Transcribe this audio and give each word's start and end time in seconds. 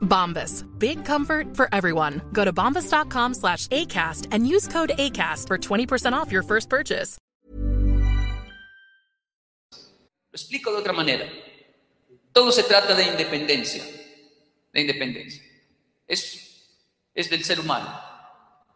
Bombas. 0.00 0.64
Big 0.78 1.04
comfort 1.04 1.56
for 1.56 1.68
everyone. 1.72 2.20
Go 2.32 2.44
to 2.44 2.52
bombas.com 2.52 3.34
slash 3.34 3.66
ACAST 3.68 4.28
and 4.32 4.46
use 4.46 4.68
code 4.68 4.92
ACAST 4.98 5.46
for 5.46 5.56
20% 5.58 6.12
off 6.12 6.30
your 6.30 6.42
first 6.42 6.68
purchase. 6.68 7.16
Lo 10.32 10.36
explico 10.36 10.70
de 10.70 10.78
otra 10.78 10.92
manera. 10.92 11.26
Todo 12.32 12.52
se 12.52 12.62
trata 12.62 12.94
de 12.94 13.02
independencia. 13.02 13.82
De 14.72 14.80
independencia. 14.80 15.42
Es, 16.06 16.68
es 17.12 17.28
del 17.28 17.42
ser 17.44 17.58
humano. 17.58 18.00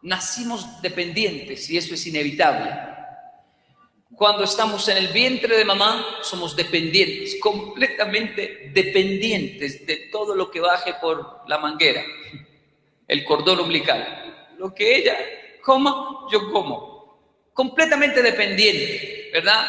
Nacimos 0.01 0.81
dependientes 0.81 1.69
y 1.69 1.77
eso 1.77 1.93
es 1.93 2.05
inevitable. 2.07 2.94
Cuando 4.13 4.43
estamos 4.43 4.87
en 4.87 4.97
el 4.97 5.07
vientre 5.07 5.57
de 5.57 5.65
mamá, 5.65 6.19
somos 6.21 6.55
dependientes, 6.55 7.37
completamente 7.41 8.69
dependientes 8.73 9.85
de 9.85 10.09
todo 10.11 10.35
lo 10.35 10.51
que 10.51 10.59
baje 10.59 10.93
por 11.01 11.41
la 11.47 11.57
manguera, 11.57 12.03
el 13.07 13.25
cordón 13.25 13.61
umbilical. 13.61 14.53
Lo 14.57 14.73
que 14.73 14.97
ella 14.97 15.17
coma, 15.61 16.27
yo 16.31 16.51
como. 16.51 16.95
Completamente 17.51 18.21
dependiente, 18.21 19.29
¿verdad? 19.33 19.65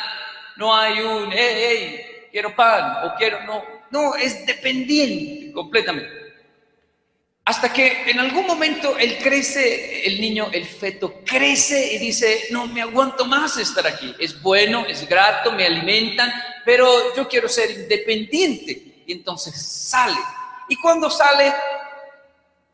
No 0.56 0.74
hay 0.74 1.00
un, 1.00 1.30
hey, 1.32 1.54
hey, 1.56 2.06
quiero 2.30 2.54
pan 2.54 3.06
o 3.06 3.14
quiero, 3.16 3.42
no, 3.44 3.64
no, 3.90 4.14
es 4.16 4.44
dependiente 4.44 5.52
completamente. 5.52 6.25
Hasta 7.46 7.72
que 7.72 8.10
en 8.10 8.18
algún 8.18 8.44
momento 8.44 8.98
él 8.98 9.18
crece, 9.22 10.04
el 10.04 10.20
niño, 10.20 10.48
el 10.52 10.66
feto 10.66 11.20
crece 11.24 11.94
y 11.94 11.98
dice, 11.98 12.48
no 12.50 12.66
me 12.66 12.82
aguanto 12.82 13.24
más 13.24 13.56
estar 13.56 13.86
aquí. 13.86 14.12
Es 14.18 14.42
bueno, 14.42 14.84
es 14.84 15.08
grato, 15.08 15.52
me 15.52 15.64
alimentan, 15.64 16.32
pero 16.64 17.14
yo 17.14 17.28
quiero 17.28 17.48
ser 17.48 17.70
independiente. 17.70 19.04
Y 19.06 19.12
entonces 19.12 19.54
sale. 19.64 20.18
Y 20.68 20.74
cuando 20.74 21.08
sale, 21.08 21.54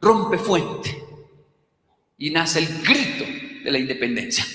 rompe 0.00 0.39
fuente. 0.39 1.05
Y 2.17 2.31
nace 2.31 2.61
el 2.61 2.83
grito 2.83 3.25
de 3.65 3.70
la 3.70 3.78
independencia. 3.78 4.47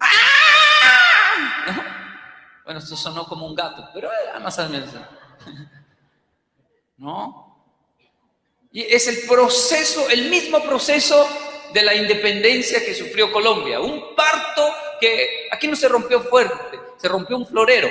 ¡Ah! 0.00 0.08
¿No? 1.68 1.84
Bueno, 2.64 2.80
esto 2.80 2.96
sonó 2.96 3.26
como 3.26 3.46
un 3.46 3.54
gato, 3.54 3.90
pero 3.94 4.10
era 4.10 4.40
más 4.40 4.58
o 4.58 4.68
menos. 4.68 4.90
¿No? 6.96 7.41
Y 8.72 8.82
es 8.82 9.06
el 9.06 9.26
proceso, 9.28 10.08
el 10.08 10.30
mismo 10.30 10.62
proceso 10.62 11.28
de 11.72 11.82
la 11.82 11.94
independencia 11.94 12.84
que 12.84 12.94
sufrió 12.94 13.30
Colombia. 13.32 13.80
Un 13.80 14.14
parto 14.14 14.74
que 15.00 15.48
aquí 15.50 15.68
no 15.68 15.76
se 15.76 15.88
rompió 15.88 16.22
fuerte, 16.22 16.78
se 17.00 17.08
rompió 17.08 17.36
un 17.36 17.46
florero. 17.46 17.90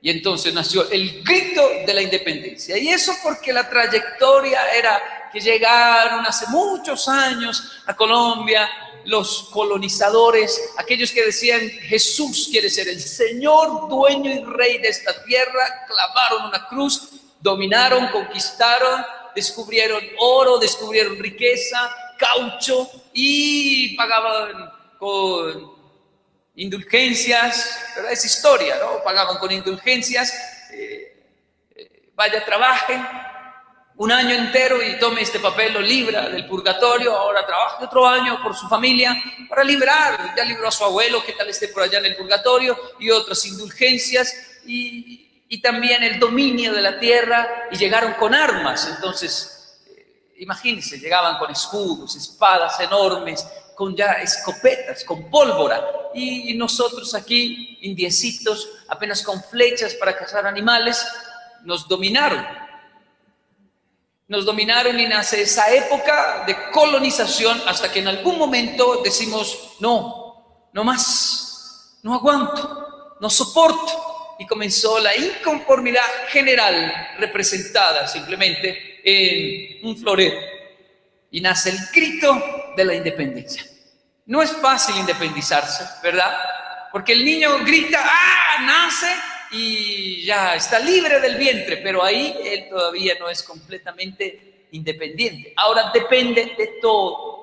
Y 0.00 0.10
entonces 0.10 0.54
nació 0.54 0.88
el 0.90 1.22
grito 1.22 1.68
de 1.86 1.94
la 1.94 2.02
independencia. 2.02 2.78
Y 2.78 2.88
eso 2.88 3.12
porque 3.22 3.52
la 3.52 3.68
trayectoria 3.68 4.70
era 4.72 5.30
que 5.32 5.40
llegaron 5.40 6.24
hace 6.26 6.46
muchos 6.48 7.08
años 7.08 7.82
a 7.86 7.94
Colombia 7.94 8.68
los 9.04 9.48
colonizadores, 9.52 10.74
aquellos 10.76 11.10
que 11.12 11.24
decían 11.24 11.60
Jesús 11.60 12.48
quiere 12.50 12.68
ser 12.68 12.88
el 12.88 13.00
Señor, 13.00 13.88
dueño 13.88 14.30
y 14.30 14.44
rey 14.44 14.78
de 14.78 14.88
esta 14.88 15.24
tierra, 15.24 15.86
clavaron 15.86 16.48
una 16.48 16.68
cruz, 16.68 17.08
dominaron, 17.40 18.08
conquistaron, 18.08 19.04
descubrieron 19.38 20.02
oro, 20.18 20.58
descubrieron 20.58 21.16
riqueza, 21.18 21.90
caucho 22.18 22.90
y 23.12 23.96
pagaban 23.96 24.70
con 24.98 25.72
indulgencias, 26.56 27.78
¿verdad? 27.94 28.12
Es 28.12 28.24
historia, 28.24 28.76
¿no? 28.82 29.02
Pagaban 29.04 29.38
con 29.38 29.52
indulgencias, 29.52 30.32
eh, 30.72 31.24
eh, 31.76 32.10
vaya, 32.14 32.44
trabajen 32.44 33.06
un 33.96 34.12
año 34.12 34.34
entero 34.34 34.82
y 34.82 34.98
tome 34.98 35.22
este 35.22 35.38
papel, 35.38 35.74
lo 35.74 35.80
libra 35.80 36.28
del 36.28 36.46
purgatorio, 36.46 37.16
ahora 37.16 37.46
trabaje 37.46 37.84
otro 37.84 38.06
año 38.06 38.42
por 38.42 38.56
su 38.56 38.68
familia 38.68 39.16
para 39.48 39.62
librar, 39.64 40.34
ya 40.36 40.44
libró 40.44 40.68
a 40.68 40.72
su 40.72 40.84
abuelo, 40.84 41.22
que 41.24 41.32
tal 41.32 41.48
esté 41.48 41.68
por 41.68 41.84
allá 41.84 41.98
en 41.98 42.06
el 42.06 42.16
purgatorio, 42.16 42.76
y 42.98 43.10
otras 43.10 43.44
indulgencias, 43.46 44.60
y, 44.66 45.27
y 45.48 45.60
también 45.60 46.02
el 46.02 46.18
dominio 46.20 46.72
de 46.72 46.82
la 46.82 46.98
tierra, 46.98 47.68
y 47.70 47.76
llegaron 47.76 48.14
con 48.14 48.34
armas, 48.34 48.88
entonces, 48.94 49.80
eh, 49.86 50.34
imagínense, 50.38 50.98
llegaban 50.98 51.38
con 51.38 51.50
escudos, 51.50 52.14
espadas 52.16 52.78
enormes, 52.80 53.46
con 53.74 53.96
ya 53.96 54.12
escopetas, 54.12 55.04
con 55.04 55.30
pólvora, 55.30 55.82
y, 56.14 56.52
y 56.52 56.56
nosotros 56.56 57.14
aquí, 57.14 57.78
indiecitos, 57.82 58.68
apenas 58.88 59.22
con 59.22 59.42
flechas 59.42 59.94
para 59.94 60.16
cazar 60.16 60.46
animales, 60.46 61.06
nos 61.64 61.88
dominaron. 61.88 62.44
Nos 64.26 64.44
dominaron 64.44 64.98
y 65.00 65.06
nace 65.06 65.40
esa 65.40 65.72
época 65.72 66.44
de 66.46 66.70
colonización 66.70 67.62
hasta 67.66 67.90
que 67.90 68.00
en 68.00 68.08
algún 68.08 68.38
momento 68.38 69.00
decimos, 69.02 69.76
no, 69.80 70.68
no 70.72 70.84
más, 70.84 71.98
no 72.02 72.14
aguanto, 72.14 73.16
no 73.20 73.30
soporto. 73.30 74.07
Y 74.38 74.46
comenzó 74.46 74.98
la 75.00 75.16
inconformidad 75.16 76.04
general 76.28 77.16
representada 77.18 78.06
simplemente 78.06 79.00
en 79.04 79.86
un 79.86 79.96
florero. 79.96 80.38
Y 81.30 81.40
nace 81.40 81.70
el 81.70 81.78
grito 81.92 82.72
de 82.76 82.84
la 82.84 82.94
independencia. 82.94 83.64
No 84.26 84.42
es 84.42 84.52
fácil 84.52 84.96
independizarse, 84.96 85.84
¿verdad? 86.02 86.36
Porque 86.92 87.12
el 87.12 87.24
niño 87.24 87.58
grita, 87.64 88.00
¡ah! 88.02 88.62
Nace 88.62 89.08
y 89.50 90.24
ya 90.24 90.54
está 90.54 90.78
libre 90.78 91.20
del 91.20 91.36
vientre, 91.36 91.78
pero 91.78 92.02
ahí 92.02 92.36
él 92.44 92.68
todavía 92.68 93.14
no 93.18 93.28
es 93.28 93.42
completamente 93.42 94.66
independiente. 94.72 95.52
Ahora 95.56 95.90
depende 95.92 96.54
de 96.56 96.78
todo. 96.80 97.38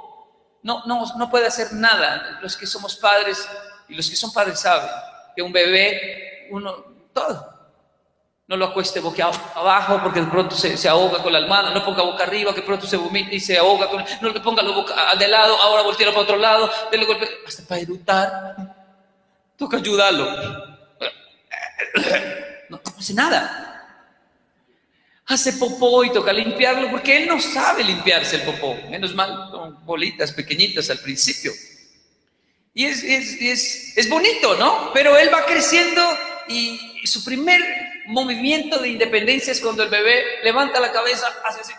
No, 0.63 0.83
no, 0.85 1.05
no 1.17 1.29
puede 1.29 1.47
hacer 1.47 1.73
nada. 1.73 2.39
Los 2.41 2.55
que 2.57 2.67
somos 2.67 2.95
padres 2.95 3.47
y 3.87 3.95
los 3.95 4.09
que 4.09 4.15
son 4.15 4.31
padres 4.33 4.59
saben 4.59 4.89
que 5.35 5.41
un 5.41 5.51
bebé, 5.51 6.34
uno, 6.51 6.85
todo. 7.13 7.55
No 8.47 8.57
lo 8.57 8.65
acueste 8.65 8.99
boca 8.99 9.31
abajo 9.55 9.99
porque 10.03 10.21
de 10.21 10.27
pronto 10.27 10.55
se, 10.55 10.87
ahoga 10.87 11.23
con 11.23 11.33
la 11.33 11.39
almohada, 11.39 11.73
no 11.73 11.83
ponga 11.83 12.03
boca 12.03 12.23
arriba 12.23 12.53
que 12.53 12.61
pronto 12.61 12.85
se 12.85 12.95
vomita 12.95 13.33
y 13.33 13.39
se 13.39 13.57
ahoga, 13.57 13.89
con, 13.89 14.05
no 14.21 14.29
le 14.29 14.39
ponga 14.39 14.61
la 14.61 14.69
boca 14.69 15.15
de 15.15 15.27
lado, 15.27 15.59
ahora 15.59 15.81
voltea 15.81 16.09
para 16.09 16.21
otro 16.21 16.37
lado, 16.37 16.69
déle 16.91 17.05
golpe, 17.05 17.27
hasta 17.47 17.63
para 17.63 17.81
erutar. 17.81 18.55
Toca 19.57 19.77
ayudarlo. 19.77 20.25
No, 22.69 22.77
no 22.77 22.81
hace 22.99 23.13
nada. 23.13 23.61
Hace 25.25 25.53
popó 25.53 26.03
y 26.03 26.11
toca 26.11 26.31
limpiarlo 26.31 26.91
porque 26.91 27.17
él 27.17 27.27
no 27.27 27.41
sabe 27.41 27.83
limpiarse 27.83 28.35
el 28.35 28.41
popó. 28.43 28.75
Menos 28.89 29.15
mal, 29.15 29.49
son 29.49 29.83
bolitas 29.85 30.31
pequeñitas 30.31 30.89
al 30.91 30.99
principio. 30.99 31.51
Y 32.75 32.85
es, 32.85 33.03
es, 33.03 33.41
es, 33.41 33.97
es 33.97 34.09
bonito, 34.09 34.55
¿no? 34.55 34.91
Pero 34.93 35.17
él 35.17 35.33
va 35.33 35.45
creciendo 35.45 36.01
y, 36.47 36.91
su 37.05 37.23
primer 37.23 37.61
movimiento 38.07 38.79
de 38.79 38.89
independencia 38.89 39.51
es 39.51 39.61
cuando 39.61 39.83
el 39.83 39.89
bebé 39.89 40.23
levanta 40.43 40.79
la 40.79 40.91
cabeza, 40.91 41.27
hace 41.45 41.61
así 41.61 41.73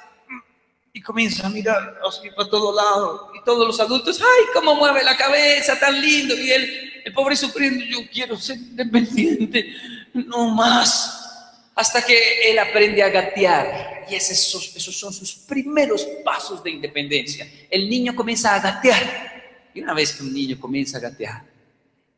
y 0.97 1.03
comienza 1.03 1.47
a 1.47 1.51
mirar 1.51 2.01
así 2.09 2.31
para 2.31 2.49
todo 2.49 2.75
lado. 2.75 3.31
Y 3.39 3.45
todos 3.45 3.67
los 3.67 3.79
adultos, 3.81 4.19
¡ay, 4.19 4.45
cómo 4.55 4.77
mueve 4.77 5.05
la 5.05 5.15
cabeza, 5.15 5.79
tan 5.79 6.01
lindo! 6.01 6.35
Y 6.35 6.51
él, 6.51 7.03
el 7.05 7.13
pobre 7.13 7.37
sufriendo, 7.37 7.85
yo 7.85 7.99
quiero 8.11 8.39
ser 8.39 8.57
independiente, 8.57 9.75
no 10.15 10.49
más. 10.55 11.71
Hasta 11.75 12.01
que 12.01 12.51
él 12.51 12.59
aprende 12.59 13.03
a 13.03 13.11
gatear. 13.11 14.07
Y 14.09 14.15
esos, 14.15 14.75
esos 14.75 14.99
son 14.99 15.13
sus 15.13 15.35
primeros 15.35 16.03
pasos 16.25 16.65
de 16.65 16.71
independencia. 16.71 17.47
El 17.69 17.91
niño 17.91 18.17
comienza 18.17 18.55
a 18.55 18.61
gatear. 18.61 19.71
Y 19.75 19.83
una 19.83 19.93
vez 19.93 20.15
que 20.15 20.23
un 20.23 20.33
niño 20.33 20.59
comienza 20.59 20.97
a 20.97 21.03
gatear, 21.03 21.45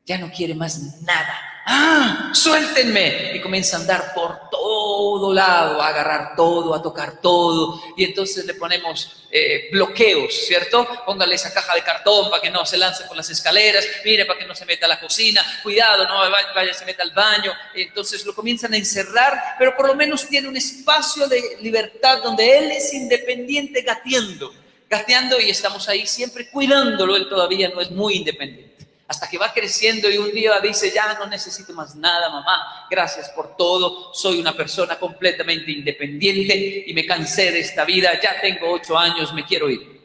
ya 0.07 0.19
no 0.19 0.31
quiere 0.31 0.55
más 0.55 1.03
nada. 1.03 1.48
¡Ah! 1.71 2.31
¡Suéltenme! 2.33 3.33
Y 3.35 3.41
comienza 3.43 3.77
a 3.77 3.81
andar 3.81 4.15
por 4.15 4.49
todo 4.49 5.35
lado, 5.35 5.83
a 5.83 5.89
agarrar 5.89 6.35
todo, 6.35 6.75
a 6.75 6.81
tocar 6.81 7.21
todo. 7.21 7.79
Y 7.95 8.05
entonces 8.05 8.47
le 8.47 8.55
ponemos 8.55 9.27
eh, 9.31 9.69
bloqueos, 9.71 10.33
¿cierto? 10.47 10.89
Póngale 11.05 11.35
esa 11.35 11.53
caja 11.53 11.75
de 11.75 11.83
cartón 11.83 12.31
para 12.31 12.41
que 12.41 12.49
no 12.49 12.65
se 12.65 12.79
lance 12.79 13.05
por 13.05 13.19
las 13.19 13.29
escaleras. 13.29 13.87
Mire, 14.03 14.25
para 14.25 14.39
que 14.39 14.47
no 14.47 14.55
se 14.55 14.65
meta 14.65 14.87
a 14.87 14.89
la 14.89 14.99
cocina. 14.99 15.45
Cuidado, 15.63 16.09
no 16.09 16.19
vaya, 16.55 16.73
se 16.73 16.87
meta 16.87 17.03
al 17.03 17.13
baño. 17.13 17.53
Entonces 17.75 18.25
lo 18.25 18.35
comienzan 18.35 18.73
a 18.73 18.79
encerrar, 18.79 19.57
pero 19.59 19.77
por 19.77 19.89
lo 19.89 19.95
menos 19.95 20.27
tiene 20.27 20.49
un 20.49 20.57
espacio 20.57 21.29
de 21.29 21.59
libertad 21.61 22.23
donde 22.23 22.59
él 22.59 22.71
es 22.71 22.95
independiente 22.95 23.83
gateando. 23.83 24.55
Gateando 24.89 25.39
y 25.39 25.51
estamos 25.51 25.87
ahí 25.91 26.07
siempre 26.07 26.49
cuidándolo. 26.49 27.15
Él 27.15 27.29
todavía 27.29 27.69
no 27.69 27.83
es 27.83 27.91
muy 27.91 28.15
independiente 28.15 28.68
hasta 29.09 29.27
que 29.27 29.39
va 29.39 29.55
creciendo 29.55 30.11
y 30.11 30.19
un 30.19 30.31
día 30.31 30.61
dice, 30.61 30.93
ya 30.93 31.15
no 31.15 31.27
necesito 31.27 31.73
más 31.73 31.97
nada, 31.97 32.29
mamá, 32.29 32.87
gracias 32.91 33.31
por 33.31 33.57
todo, 33.57 34.13
soy 34.13 34.39
una 34.39 34.53
persona 34.53 34.99
completamente 34.99 35.73
independiente 35.73 36.85
y 36.87 36.93
me 36.93 37.07
cansé 37.07 37.51
de 37.51 37.61
esta 37.61 37.87
vida, 37.87 38.21
ya 38.21 38.39
tengo 38.39 38.71
ocho 38.71 38.99
años, 38.99 39.33
me 39.33 39.47
quiero 39.47 39.71
ir. 39.71 39.99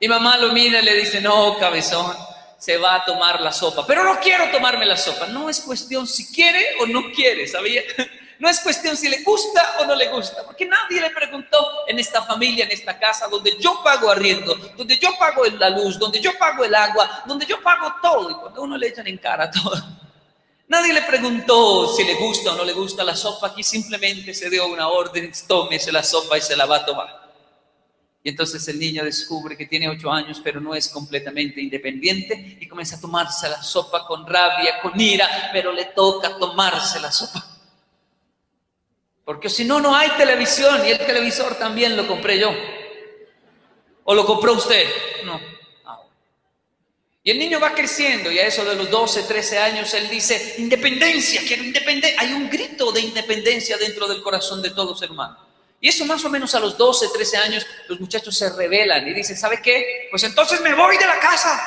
Y 0.00 0.08
mamá 0.08 0.36
lo 0.36 0.52
mira 0.52 0.80
y 0.80 0.84
le 0.84 0.96
dice, 0.96 1.20
no, 1.20 1.56
cabezón, 1.56 2.12
se 2.58 2.76
va 2.76 2.96
a 2.96 3.04
tomar 3.04 3.40
la 3.40 3.52
sopa, 3.52 3.86
pero 3.86 4.02
no 4.02 4.18
quiero 4.18 4.50
tomarme 4.50 4.84
la 4.84 4.96
sopa, 4.96 5.28
no 5.28 5.48
es 5.48 5.60
cuestión 5.60 6.08
si 6.08 6.34
quiere 6.34 6.74
o 6.80 6.86
no 6.86 7.12
quiere, 7.12 7.46
¿sabía? 7.46 7.82
No 8.36 8.48
es 8.50 8.58
cuestión 8.60 8.96
si 8.96 9.08
le 9.08 9.22
gusta 9.22 9.76
o 9.78 9.86
no 9.86 9.94
le 9.94 10.08
gusta, 10.08 10.44
porque 10.44 10.66
nadie 10.66 11.00
le 11.00 11.10
preguntó 11.10 11.63
en 11.94 12.00
esta 12.00 12.22
familia, 12.22 12.64
en 12.64 12.72
esta 12.72 12.98
casa, 12.98 13.26
donde 13.28 13.56
yo 13.58 13.80
pago 13.82 14.10
arriendo, 14.10 14.54
donde 14.76 14.98
yo 14.98 15.10
pago 15.18 15.44
la 15.46 15.70
luz, 15.70 15.98
donde 15.98 16.20
yo 16.20 16.36
pago 16.38 16.64
el 16.64 16.74
agua, 16.74 17.22
donde 17.26 17.46
yo 17.46 17.62
pago 17.62 17.94
todo, 18.02 18.30
y 18.30 18.34
cuando 18.34 18.62
uno 18.62 18.76
le 18.76 18.88
echan 18.88 19.06
en 19.06 19.16
cara 19.16 19.50
todo. 19.50 19.74
Nadie 20.68 20.92
le 20.92 21.02
preguntó 21.02 21.94
si 21.94 22.04
le 22.04 22.14
gusta 22.14 22.52
o 22.52 22.56
no 22.56 22.64
le 22.64 22.72
gusta 22.72 23.04
la 23.04 23.14
sopa, 23.14 23.48
aquí 23.48 23.62
simplemente 23.62 24.34
se 24.34 24.50
dio 24.50 24.66
una 24.66 24.88
orden, 24.88 25.32
tómese 25.46 25.92
la 25.92 26.02
sopa 26.02 26.36
y 26.36 26.40
se 26.40 26.56
la 26.56 26.66
va 26.66 26.76
a 26.76 26.84
tomar. 26.84 27.24
Y 28.22 28.30
entonces 28.30 28.66
el 28.68 28.78
niño 28.78 29.04
descubre 29.04 29.56
que 29.56 29.66
tiene 29.66 29.88
ocho 29.88 30.10
años, 30.10 30.40
pero 30.42 30.58
no 30.58 30.74
es 30.74 30.88
completamente 30.88 31.60
independiente 31.60 32.56
y 32.58 32.66
comienza 32.66 32.96
a 32.96 33.00
tomarse 33.00 33.48
la 33.50 33.62
sopa 33.62 34.06
con 34.06 34.26
rabia, 34.26 34.80
con 34.80 34.98
ira, 34.98 35.50
pero 35.52 35.70
le 35.70 35.84
toca 35.86 36.38
tomarse 36.38 36.98
la 37.00 37.12
sopa. 37.12 37.53
Porque 39.24 39.48
si 39.48 39.64
no, 39.64 39.80
no 39.80 39.94
hay 39.96 40.10
televisión 40.10 40.86
y 40.86 40.90
el 40.90 40.98
televisor 40.98 41.54
también 41.54 41.96
lo 41.96 42.06
compré 42.06 42.38
yo. 42.38 42.54
¿O 44.04 44.14
lo 44.14 44.26
compró 44.26 44.52
usted? 44.52 44.86
No. 45.24 45.40
Ah, 45.86 46.00
y 47.22 47.30
el 47.30 47.38
niño 47.38 47.58
va 47.58 47.74
creciendo 47.74 48.30
y 48.30 48.38
a 48.38 48.46
eso 48.46 48.64
de 48.64 48.76
los 48.76 48.90
12, 48.90 49.22
13 49.22 49.58
años 49.58 49.94
él 49.94 50.10
dice, 50.10 50.56
independencia, 50.58 51.40
quiero 51.46 51.64
independencia. 51.64 52.20
Hay 52.20 52.34
un 52.34 52.50
grito 52.50 52.92
de 52.92 53.00
independencia 53.00 53.78
dentro 53.78 54.06
del 54.06 54.22
corazón 54.22 54.60
de 54.60 54.70
todos 54.70 55.00
hermanos. 55.02 55.38
Y 55.80 55.88
eso 55.88 56.04
más 56.04 56.22
o 56.24 56.30
menos 56.30 56.54
a 56.54 56.60
los 56.60 56.76
12, 56.76 57.08
13 57.14 57.36
años 57.38 57.66
los 57.88 57.98
muchachos 58.00 58.36
se 58.36 58.50
rebelan 58.54 59.08
y 59.08 59.14
dicen, 59.14 59.36
¿sabe 59.36 59.60
qué? 59.62 60.08
Pues 60.10 60.22
entonces 60.24 60.60
me 60.60 60.74
voy 60.74 60.98
de 60.98 61.06
la 61.06 61.18
casa. 61.18 61.60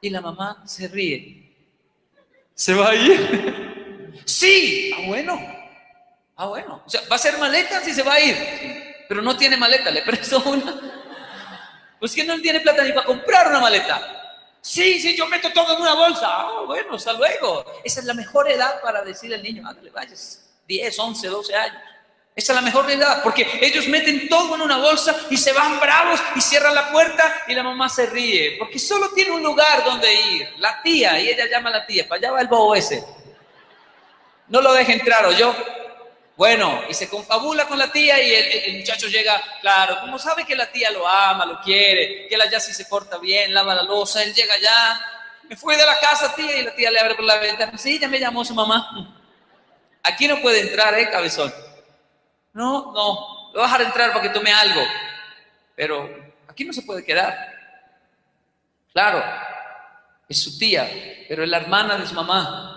Y 0.00 0.10
la 0.10 0.20
mamá 0.20 0.62
se 0.66 0.88
ríe. 0.88 1.52
¿Se 2.54 2.74
va 2.74 2.90
a 2.90 2.94
ir? 2.94 4.22
sí, 4.24 4.92
ah, 4.96 5.02
bueno. 5.06 5.53
Ah, 6.36 6.46
bueno. 6.46 6.82
O 6.84 6.90
sea, 6.90 7.02
¿va 7.10 7.16
a 7.16 7.18
ser 7.18 7.38
maleta 7.38 7.80
si 7.80 7.92
se 7.92 8.02
va 8.02 8.14
a 8.14 8.20
ir? 8.20 8.36
Pero 9.08 9.22
no 9.22 9.36
tiene 9.36 9.56
maleta, 9.56 9.90
le 9.90 10.02
presto 10.02 10.42
una. 10.46 10.80
Pues 11.98 12.14
que 12.14 12.24
no 12.24 12.40
tiene 12.40 12.60
plata 12.60 12.82
ni 12.82 12.92
para 12.92 13.06
comprar 13.06 13.48
una 13.48 13.60
maleta. 13.60 14.24
Sí, 14.60 14.98
sí, 15.00 15.14
yo 15.14 15.26
meto 15.26 15.52
todo 15.52 15.76
en 15.76 15.82
una 15.82 15.94
bolsa. 15.94 16.26
Ah, 16.26 16.62
bueno, 16.66 16.96
hasta 16.96 17.12
luego. 17.12 17.64
Esa 17.84 18.00
es 18.00 18.06
la 18.06 18.14
mejor 18.14 18.50
edad 18.50 18.80
para 18.80 19.02
decirle 19.02 19.36
al 19.36 19.42
niño, 19.42 19.66
ándale, 19.68 19.90
vayas. 19.90 20.40
10, 20.66 20.98
11, 20.98 21.28
12 21.28 21.54
años. 21.54 21.82
Esa 22.36 22.52
es 22.52 22.56
la 22.56 22.62
mejor 22.62 22.90
edad, 22.90 23.22
porque 23.22 23.46
ellos 23.60 23.86
meten 23.86 24.28
todo 24.28 24.56
en 24.56 24.62
una 24.62 24.78
bolsa 24.78 25.14
y 25.30 25.36
se 25.36 25.52
van 25.52 25.78
bravos 25.78 26.20
y 26.34 26.40
cierran 26.40 26.74
la 26.74 26.90
puerta 26.90 27.42
y 27.46 27.54
la 27.54 27.62
mamá 27.62 27.88
se 27.88 28.06
ríe, 28.06 28.56
porque 28.58 28.80
solo 28.80 29.10
tiene 29.10 29.30
un 29.30 29.42
lugar 29.42 29.84
donde 29.84 30.12
ir, 30.12 30.48
la 30.58 30.82
tía, 30.82 31.20
y 31.20 31.28
ella 31.28 31.46
llama 31.48 31.68
a 31.70 31.74
la 31.74 31.86
tía, 31.86 32.08
para 32.08 32.18
allá 32.18 32.32
va 32.32 32.40
el 32.40 32.48
bobo 32.48 32.74
ese. 32.74 33.04
No 34.48 34.60
lo 34.60 34.72
deje 34.72 34.94
entrar, 34.94 35.24
o 35.26 35.30
yo, 35.30 35.54
bueno, 36.36 36.82
y 36.88 36.94
se 36.94 37.08
confabula 37.08 37.66
con 37.68 37.78
la 37.78 37.92
tía 37.92 38.20
y 38.20 38.34
el, 38.66 38.78
muchacho 38.78 39.06
llega, 39.06 39.40
claro, 39.60 40.00
como 40.00 40.18
sabe 40.18 40.44
que 40.44 40.56
la 40.56 40.70
tía 40.70 40.90
lo 40.90 41.06
ama, 41.06 41.46
lo 41.46 41.60
quiere, 41.60 42.26
que 42.28 42.36
la 42.36 42.50
ya 42.50 42.58
sí 42.58 42.72
se 42.72 42.86
porta 42.86 43.18
bien, 43.18 43.54
lava 43.54 43.74
la 43.74 43.84
losa, 43.84 44.22
él 44.22 44.34
llega 44.34 44.54
ya, 44.60 45.00
me 45.48 45.56
fui 45.56 45.76
de 45.76 45.86
la 45.86 45.96
casa, 46.00 46.34
tía, 46.34 46.58
y 46.58 46.64
la 46.64 46.74
tía 46.74 46.90
le 46.90 46.98
abre 46.98 47.14
por 47.14 47.24
la 47.24 47.38
ventana, 47.38 47.78
sí, 47.78 48.00
ya 48.00 48.08
me 48.08 48.18
llamó 48.18 48.44
su 48.44 48.52
mamá. 48.52 49.16
Aquí 50.02 50.26
no 50.26 50.40
puede 50.42 50.60
entrar, 50.60 50.98
¿eh, 50.98 51.08
cabezón? 51.08 51.54
No, 52.52 52.92
no, 52.92 53.52
lo 53.54 53.60
voy 53.60 53.70
a 53.70 53.82
entrar 53.82 54.10
para 54.10 54.22
que 54.22 54.30
tome 54.30 54.52
algo, 54.52 54.82
pero 55.76 56.34
aquí 56.48 56.64
no 56.64 56.72
se 56.72 56.82
puede 56.82 57.04
quedar. 57.04 57.32
Claro, 58.92 59.22
es 60.28 60.42
su 60.42 60.58
tía, 60.58 60.90
pero 61.28 61.44
es 61.44 61.48
la 61.48 61.58
hermana 61.58 61.96
de 61.96 62.08
su 62.08 62.14
mamá. 62.14 62.72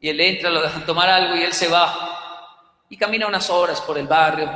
Y 0.00 0.08
él 0.08 0.20
entra, 0.20 0.48
lo 0.48 0.62
dejan 0.62 0.86
tomar 0.86 1.08
algo 1.08 1.36
y 1.36 1.42
él 1.42 1.52
se 1.52 1.68
va 1.68 2.11
y 2.92 2.96
camina 2.98 3.26
unas 3.26 3.48
horas 3.48 3.80
por 3.80 3.96
el 3.96 4.06
barrio 4.06 4.50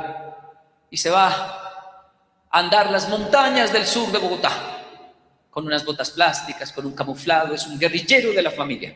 y 0.91 0.97
se 0.97 1.09
va 1.09 1.27
a 1.27 2.59
andar 2.59 2.91
las 2.91 3.09
montañas 3.09 3.73
del 3.73 3.83
sur 3.83 4.11
de 4.11 4.19
Bogotá 4.19 4.51
con 5.49 5.65
unas 5.65 5.83
botas 5.83 6.11
plásticas, 6.11 6.71
con 6.71 6.85
un 6.85 6.93
camuflado, 6.93 7.55
es 7.55 7.65
un 7.65 7.79
guerrillero 7.79 8.31
de 8.33 8.41
la 8.43 8.51
familia. 8.51 8.95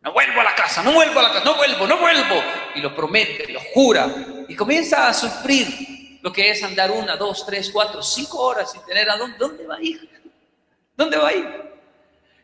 No 0.00 0.12
vuelvo 0.12 0.42
a 0.42 0.44
la 0.44 0.54
casa, 0.54 0.84
no 0.84 0.92
vuelvo 0.92 1.18
a 1.18 1.24
la 1.24 1.32
casa, 1.32 1.44
no 1.44 1.56
vuelvo, 1.56 1.88
no 1.88 1.98
vuelvo. 1.98 2.40
Y 2.76 2.80
lo 2.80 2.94
promete, 2.94 3.52
lo 3.52 3.58
jura. 3.74 4.14
Y 4.46 4.54
comienza 4.54 5.08
a 5.08 5.12
sufrir 5.12 6.20
lo 6.22 6.32
que 6.32 6.48
es 6.48 6.62
andar 6.62 6.92
una, 6.92 7.16
dos, 7.16 7.44
tres, 7.44 7.70
cuatro, 7.72 8.00
cinco 8.00 8.42
horas 8.42 8.70
sin 8.70 8.84
tener 8.84 9.10
a 9.10 9.16
dónde, 9.16 9.38
¿dónde 9.38 9.66
va 9.66 9.74
a 9.74 9.82
ir? 9.82 10.08
¿Dónde 10.96 11.16
va 11.16 11.28
a 11.30 11.32
ir? 11.32 11.48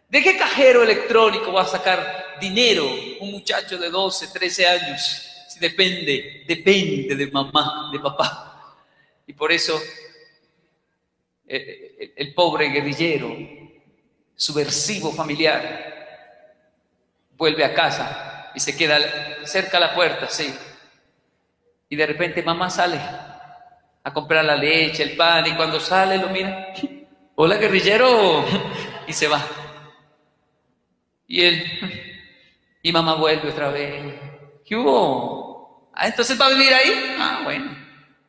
¿De 0.09 0.21
qué 0.21 0.37
cajero 0.37 0.83
electrónico 0.83 1.53
va 1.53 1.63
a 1.63 1.67
sacar 1.69 2.22
dinero 2.41 2.87
un 3.21 3.31
muchacho 3.31 3.79
de 3.79 3.91
12, 3.91 4.29
13 4.29 4.67
años? 4.67 5.29
Si 5.49 5.59
depende, 5.59 6.45
depende 6.47 7.15
de 7.15 7.31
mamá, 7.31 7.91
de 7.93 8.01
papá. 8.01 8.77
Y 9.27 9.33
por 9.33 9.53
eso 9.53 9.81
eh, 11.47 11.97
eh, 11.99 12.13
el, 12.17 12.33
pobre 12.33 12.69
guerrillero, 12.69 13.37
subversivo 14.35 15.13
familiar, 15.13 15.93
vuelve 17.37 17.65
a 17.65 17.75
casa 17.75 18.51
y 18.55 18.61
se 18.61 18.77
queda 18.77 18.99
cerca 19.45 19.77
a 19.77 19.81
la 19.81 19.95
puerta, 19.95 20.29
sí. 20.29 20.55
Y 21.89 21.97
de 21.97 22.07
repente 22.07 22.43
mamá 22.43 22.71
sale 22.71 22.99
a 24.05 24.13
comprar 24.13 24.45
la 24.45 24.57
leche, 24.57 25.03
el 25.03 25.17
pan, 25.17 25.47
y 25.47 25.55
cuando 25.55 25.79
sale 25.79 26.19
lo 26.19 26.31
mira, 26.31 26.73
hola 27.35 27.57
guerrillero, 27.57 28.45
y 29.07 29.13
se 29.13 29.29
va. 29.29 29.47
Y 31.27 31.43
él, 31.43 32.12
y 32.83 32.93
mamá 32.93 33.15
vuelve 33.15 33.51
otra 33.51 33.69
vez. 33.69 34.15
¿Qué 34.65 34.77
hubo? 34.77 35.91
Ah, 35.95 36.09
entonces 36.09 36.41
va 36.41 36.47
a 36.47 36.51
vivir 36.51 36.75
ahí. 36.75 37.17
Ah, 37.19 37.41
bueno. 37.45 37.77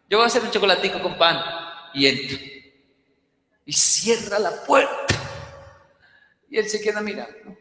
Yo 0.10 0.18
voy 0.18 0.26
a 0.26 0.28
hacer 0.28 0.44
un 0.44 0.52
chocolatico 0.52 1.02
con 1.02 1.18
pan. 1.18 1.44
Y 1.94 2.06
entra. 2.06 2.38
Y 3.66 3.74
cierra 3.74 4.38
la 4.38 4.64
puerta. 4.64 5.16
Y 6.50 6.58
él 6.58 6.70
se 6.70 6.82
queda 6.82 7.02
mirando. 7.02 7.58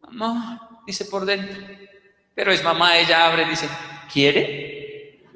Mamá, 0.00 0.82
dice 0.86 1.04
por 1.04 1.26
dentro. 1.26 1.60
Pero 2.34 2.52
es 2.52 2.64
mamá, 2.64 2.96
ella 2.96 3.26
abre 3.26 3.42
y 3.42 3.50
dice, 3.50 3.68
¿quiere? 4.10 5.26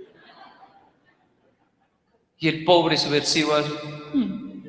Y 2.38 2.48
el 2.48 2.64
pobre 2.64 2.96
subversivo 2.96 3.54
hace, 3.54 3.70
hmm". 4.12 4.64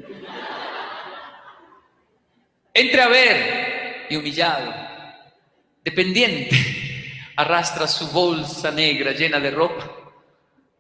entre 2.74 3.02
a 3.02 3.08
ver 3.08 4.06
y 4.10 4.16
humillado, 4.16 4.85
dependiente, 5.86 6.58
arrastra 7.36 7.88
su 7.88 8.08
bolsa 8.08 8.72
negra 8.72 9.12
llena 9.12 9.40
de 9.40 9.52
ropa, 9.52 9.92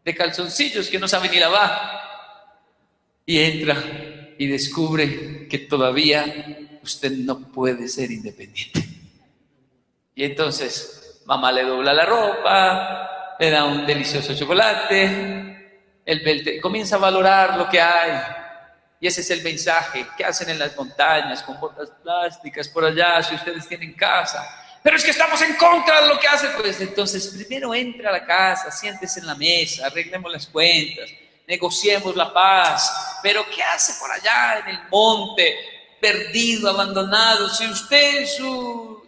de 0.03 0.15
calzoncillos 0.15 0.89
que 0.89 0.97
no 0.97 1.07
sabe 1.07 1.29
ni 1.29 1.37
lavar, 1.37 2.01
y 3.23 3.39
entra 3.39 3.77
y 4.37 4.47
descubre 4.47 5.47
que 5.47 5.59
todavía 5.59 6.25
usted 6.81 7.11
no 7.11 7.39
puede 7.39 7.87
ser 7.87 8.11
independiente. 8.11 8.83
Y 10.15 10.23
entonces 10.23 11.21
mamá 11.25 11.51
le 11.51 11.63
dobla 11.63 11.93
la 11.93 12.05
ropa, 12.05 13.35
le 13.39 13.49
da 13.51 13.65
un 13.65 13.85
delicioso 13.85 14.35
chocolate, 14.35 16.01
él 16.03 16.59
comienza 16.61 16.95
a 16.95 16.99
valorar 16.99 17.57
lo 17.57 17.69
que 17.69 17.79
hay, 17.79 18.21
y 18.99 19.05
ese 19.05 19.21
es 19.21 19.29
el 19.29 19.43
mensaje 19.43 20.07
que 20.17 20.25
hacen 20.25 20.49
en 20.49 20.57
las 20.57 20.75
montañas 20.75 21.43
con 21.43 21.59
botas 21.59 21.91
plásticas 22.01 22.67
por 22.69 22.85
allá, 22.85 23.21
si 23.21 23.35
ustedes 23.35 23.67
tienen 23.67 23.93
casa. 23.93 24.63
Pero 24.85 24.97
es 24.97 25.03
que 25.03 25.09
estamos 25.09 25.41
en 25.41 25.55
contra 25.55 26.03
de 26.03 26.09
lo 26.09 26.19
que 26.19 26.27
hacen. 26.27 26.51
Pues 26.55 26.79
entonces, 26.79 27.25
primero 27.29 27.73
entra 27.73 28.09
a 28.09 28.13
la 28.13 28.23
casa, 28.23 28.69
siéntese 28.69 29.19
en 29.19 29.25
la 29.25 29.33
mesa, 29.33 29.87
arreglemos 29.87 30.31
las 30.31 30.45
cuentas, 30.45 31.09
negociemos 31.47 32.15
la 32.15 32.31
paz. 32.31 33.17
Pero 33.23 33.43
¿qué 33.49 33.63
hace 33.63 33.93
por 33.99 34.11
allá 34.11 34.59
en 34.59 34.75
el 34.75 34.79
monte? 34.91 35.55
perdido, 35.99 36.69
abandonado, 36.69 37.49
si 37.49 37.65
usted 37.65 38.27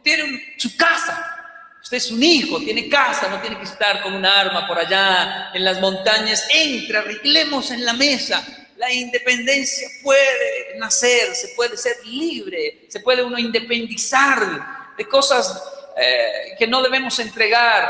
tiene 0.02 0.56
su 0.58 0.76
casa, 0.76 1.70
usted 1.84 1.98
es 1.98 2.10
un 2.10 2.24
hijo, 2.24 2.58
tiene 2.58 2.90
casa, 2.90 3.28
no 3.28 3.40
tiene 3.40 3.58
que 3.58 3.66
estar 3.66 4.02
con 4.02 4.14
un 4.14 4.26
arma 4.26 4.66
por 4.66 4.80
allá 4.80 5.52
en 5.54 5.64
las 5.64 5.80
montañas, 5.80 6.48
entra, 6.52 7.02
arreglemos 7.02 7.70
en 7.70 7.86
la 7.86 7.94
mesa. 7.94 8.44
La 8.78 8.92
independencia 8.92 9.88
puede 10.02 10.80
nacer, 10.80 11.36
se 11.36 11.50
puede 11.50 11.78
ser 11.78 11.98
libre, 12.06 12.86
se 12.90 13.00
puede 13.00 13.22
uno 13.22 13.38
independizar 13.38 14.77
de 14.98 15.08
cosas 15.08 15.64
eh, 15.96 16.56
que 16.58 16.68
no 16.68 16.82
debemos 16.82 17.18
entregar. 17.20 17.88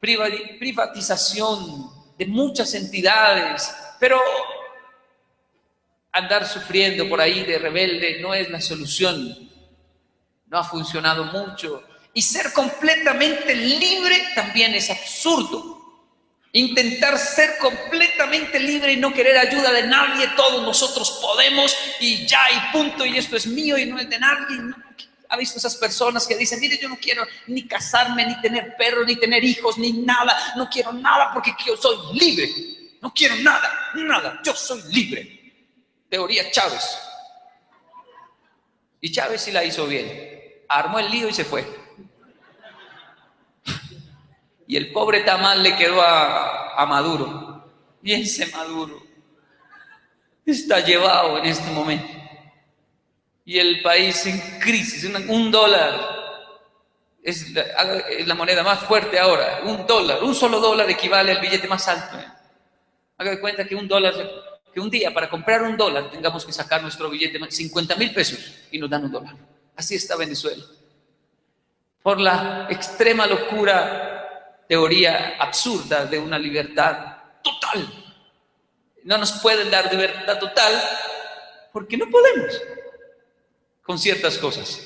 Privatización 0.00 1.90
de 2.18 2.26
muchas 2.26 2.74
entidades, 2.74 3.74
pero 3.98 4.20
andar 6.12 6.46
sufriendo 6.46 7.08
por 7.08 7.20
ahí 7.20 7.42
de 7.44 7.58
rebelde 7.58 8.20
no 8.20 8.34
es 8.34 8.50
la 8.50 8.60
solución. 8.60 9.50
No 10.46 10.58
ha 10.58 10.64
funcionado 10.64 11.24
mucho. 11.24 11.82
Y 12.12 12.22
ser 12.22 12.52
completamente 12.52 13.54
libre 13.54 14.22
también 14.34 14.74
es 14.74 14.90
absurdo. 14.90 15.74
Intentar 16.52 17.18
ser 17.18 17.58
completamente 17.58 18.60
libre 18.60 18.92
y 18.92 18.96
no 18.96 19.12
querer 19.12 19.36
ayuda 19.38 19.72
de 19.72 19.88
nadie, 19.88 20.28
todos 20.36 20.62
nosotros 20.62 21.18
podemos 21.20 21.76
y 21.98 22.24
ya 22.26 22.46
y 22.52 22.72
punto, 22.72 23.04
y 23.04 23.18
esto 23.18 23.36
es 23.36 23.48
mío 23.48 23.76
y 23.76 23.86
no 23.86 23.98
es 23.98 24.08
de 24.08 24.18
nadie. 24.20 24.56
¿Ha 25.28 25.36
visto 25.36 25.58
esas 25.58 25.76
personas 25.76 26.26
que 26.26 26.36
dicen, 26.36 26.60
mire, 26.60 26.78
yo 26.78 26.88
no 26.88 26.96
quiero 26.96 27.26
ni 27.46 27.66
casarme, 27.66 28.26
ni 28.26 28.40
tener 28.40 28.76
perros, 28.76 29.06
ni 29.06 29.16
tener 29.16 29.42
hijos, 29.42 29.78
ni 29.78 29.92
nada, 29.92 30.54
no 30.56 30.68
quiero 30.68 30.92
nada 30.92 31.32
porque 31.32 31.52
yo 31.66 31.76
soy 31.76 32.18
libre, 32.18 32.50
no 33.00 33.12
quiero 33.12 33.36
nada, 33.36 33.92
nada, 33.94 34.40
yo 34.44 34.54
soy 34.54 34.82
libre 34.92 35.44
teoría 36.14 36.48
Chávez. 36.48 36.96
Y 39.00 39.10
Chávez 39.10 39.40
sí 39.42 39.50
la 39.50 39.64
hizo 39.64 39.84
bien. 39.88 40.64
Armó 40.68 41.00
el 41.00 41.10
lío 41.10 41.28
y 41.28 41.34
se 41.34 41.44
fue. 41.44 41.66
Y 44.66 44.76
el 44.76 44.92
pobre 44.92 45.20
Tamal 45.20 45.62
le 45.62 45.76
quedó 45.76 46.00
a, 46.00 46.80
a 46.80 46.86
Maduro. 46.86 47.68
Y 48.02 48.12
ese 48.12 48.46
Maduro 48.46 49.02
está 50.46 50.78
llevado 50.80 51.38
en 51.38 51.46
este 51.46 51.70
momento. 51.70 52.23
Y 53.44 53.58
el 53.58 53.82
país 53.82 54.24
en 54.26 54.40
crisis, 54.58 55.04
un 55.28 55.50
dólar 55.50 56.14
es 57.22 57.52
la, 57.52 58.34
moneda 58.34 58.62
más 58.62 58.80
fuerte 58.80 59.18
ahora. 59.18 59.60
Un 59.64 59.86
dólar, 59.86 60.22
un 60.22 60.34
solo 60.34 60.60
dólar 60.60 60.88
equivale 60.90 61.32
al 61.32 61.40
billete 61.40 61.66
más 61.66 61.88
alto. 61.88 62.16
Haga 63.16 63.30
de 63.30 63.40
cuenta 63.40 63.64
que 63.64 63.74
un 63.74 63.88
dólar 63.88 64.14
que 64.72 64.80
un 64.80 64.90
día 64.90 65.14
para 65.14 65.30
comprar 65.30 65.62
un 65.62 65.76
dólar 65.76 66.10
tengamos 66.10 66.44
que 66.44 66.52
sacar 66.52 66.82
nuestro 66.82 67.08
billete 67.08 67.38
de 67.38 67.50
50 67.50 67.94
mil 67.94 68.12
pesos 68.12 68.40
y 68.72 68.78
nos 68.78 68.90
dan 68.90 69.04
un 69.04 69.12
dólar. 69.12 69.34
Así 69.76 69.94
está 69.94 70.16
Venezuela. 70.16 70.64
Por 72.02 72.20
la 72.20 72.66
extrema 72.68 73.26
locura, 73.26 74.64
teoría 74.68 75.36
absurda 75.38 76.06
de 76.06 76.18
una 76.18 76.38
libertad 76.38 77.16
total. 77.42 77.88
No 79.04 79.16
nos 79.16 79.32
pueden 79.32 79.70
dar 79.70 79.90
libertad 79.92 80.38
total 80.38 80.74
porque 81.72 81.96
no 81.96 82.10
podemos 82.10 82.60
con 83.84 84.00
ciertas 84.00 84.38
cosas. 84.38 84.80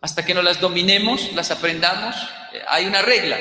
Hasta 0.00 0.24
que 0.24 0.34
no 0.34 0.42
las 0.42 0.60
dominemos, 0.60 1.32
las 1.32 1.50
aprendamos, 1.50 2.14
eh, 2.52 2.62
hay 2.68 2.86
una 2.86 3.02
regla, 3.02 3.36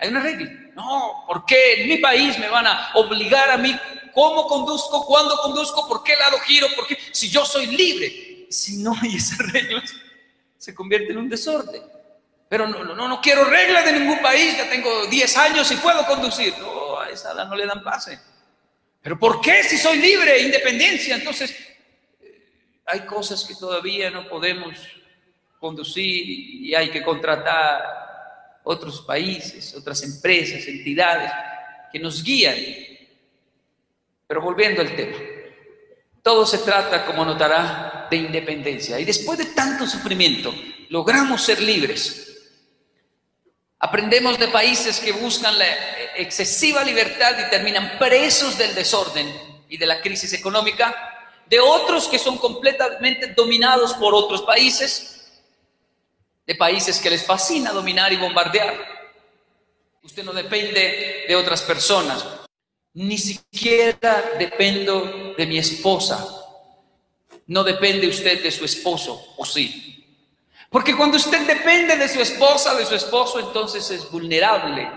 hay 0.00 0.08
una 0.08 0.20
regla. 0.20 0.50
No, 0.74 1.24
¿por 1.28 1.46
qué 1.46 1.82
en 1.82 1.88
mi 1.88 1.98
país 1.98 2.36
me 2.38 2.48
van 2.48 2.66
a 2.66 2.90
obligar 2.94 3.50
a 3.50 3.56
mí 3.56 3.78
¿Cómo 4.18 4.48
conduzco? 4.48 5.06
¿Cuándo 5.06 5.36
conduzco? 5.38 5.86
¿Por 5.86 6.02
qué 6.02 6.16
lado 6.16 6.40
giro? 6.40 6.66
¿Por 6.74 6.88
qué? 6.88 6.98
Si 7.12 7.30
yo 7.30 7.44
soy 7.44 7.66
libre, 7.68 8.46
si 8.50 8.78
no 8.78 8.92
hay 9.00 9.14
esas 9.14 9.38
reglas, 9.52 9.94
se 10.56 10.74
convierte 10.74 11.12
en 11.12 11.18
un 11.18 11.28
desorden. 11.28 11.82
Pero 12.48 12.66
no, 12.66 12.82
no, 12.82 13.06
no 13.08 13.20
quiero 13.20 13.44
reglas 13.44 13.84
de 13.84 13.92
ningún 13.92 14.20
país, 14.20 14.56
ya 14.56 14.68
tengo 14.68 15.06
10 15.06 15.36
años 15.36 15.70
y 15.70 15.76
puedo 15.76 16.04
conducir. 16.04 16.52
No, 16.58 16.98
a 16.98 17.08
esa 17.10 17.32
no 17.44 17.54
le 17.54 17.64
dan 17.64 17.84
pase. 17.84 18.18
Pero 19.00 19.16
¿por 19.20 19.40
qué 19.40 19.62
si 19.62 19.78
soy 19.78 19.98
libre, 19.98 20.40
independencia? 20.40 21.14
Entonces, 21.14 21.54
hay 22.88 23.00
cosas 23.00 23.44
que 23.44 23.54
todavía 23.54 24.10
no 24.10 24.28
podemos 24.28 24.76
conducir 25.60 26.24
y 26.28 26.74
hay 26.74 26.90
que 26.90 27.02
contratar 27.02 28.60
otros 28.64 29.02
países, 29.02 29.74
otras 29.74 30.02
empresas, 30.02 30.66
entidades 30.66 31.30
que 31.92 31.98
nos 31.98 32.22
guían 32.22 32.56
pero 34.28 34.42
volviendo 34.42 34.82
al 34.82 34.94
tema, 34.94 35.16
todo 36.22 36.44
se 36.44 36.58
trata, 36.58 37.06
como 37.06 37.24
notará, 37.24 38.06
de 38.10 38.16
independencia. 38.18 39.00
Y 39.00 39.06
después 39.06 39.38
de 39.38 39.46
tanto 39.46 39.86
sufrimiento, 39.86 40.54
logramos 40.90 41.42
ser 41.42 41.62
libres. 41.62 42.26
Aprendemos 43.78 44.38
de 44.38 44.48
países 44.48 45.00
que 45.00 45.12
buscan 45.12 45.58
la 45.58 45.66
excesiva 46.16 46.84
libertad 46.84 47.36
y 47.38 47.48
terminan 47.48 47.98
presos 47.98 48.58
del 48.58 48.74
desorden 48.74 49.32
y 49.70 49.78
de 49.78 49.86
la 49.86 50.02
crisis 50.02 50.34
económica, 50.34 51.07
de 51.48 51.60
otros 51.60 52.08
que 52.08 52.18
son 52.18 52.36
completamente 52.38 53.28
dominados 53.28 53.94
por 53.94 54.14
otros 54.14 54.42
países, 54.42 55.42
de 56.46 56.54
países 56.54 56.98
que 56.98 57.10
les 57.10 57.24
fascina 57.24 57.72
dominar 57.72 58.12
y 58.12 58.16
bombardear. 58.16 58.74
Usted 60.02 60.24
no 60.24 60.32
depende 60.32 61.24
de 61.28 61.36
otras 61.36 61.62
personas, 61.62 62.24
ni 62.94 63.18
siquiera 63.18 64.32
dependo 64.38 65.34
de 65.36 65.46
mi 65.46 65.58
esposa. 65.58 66.26
No 67.46 67.64
depende 67.64 68.06
usted 68.06 68.42
de 68.42 68.50
su 68.50 68.64
esposo, 68.64 69.34
¿o 69.36 69.44
sí? 69.44 69.94
Porque 70.70 70.94
cuando 70.96 71.16
usted 71.16 71.46
depende 71.46 71.96
de 71.96 72.08
su 72.08 72.20
esposa, 72.20 72.74
de 72.74 72.84
su 72.84 72.94
esposo, 72.94 73.40
entonces 73.40 73.90
es 73.90 74.10
vulnerable. 74.10 74.90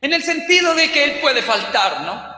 En 0.00 0.12
el 0.12 0.22
sentido 0.22 0.74
de 0.74 0.90
que 0.90 1.04
él 1.04 1.20
puede 1.20 1.42
faltar, 1.42 2.00
¿no? 2.02 2.32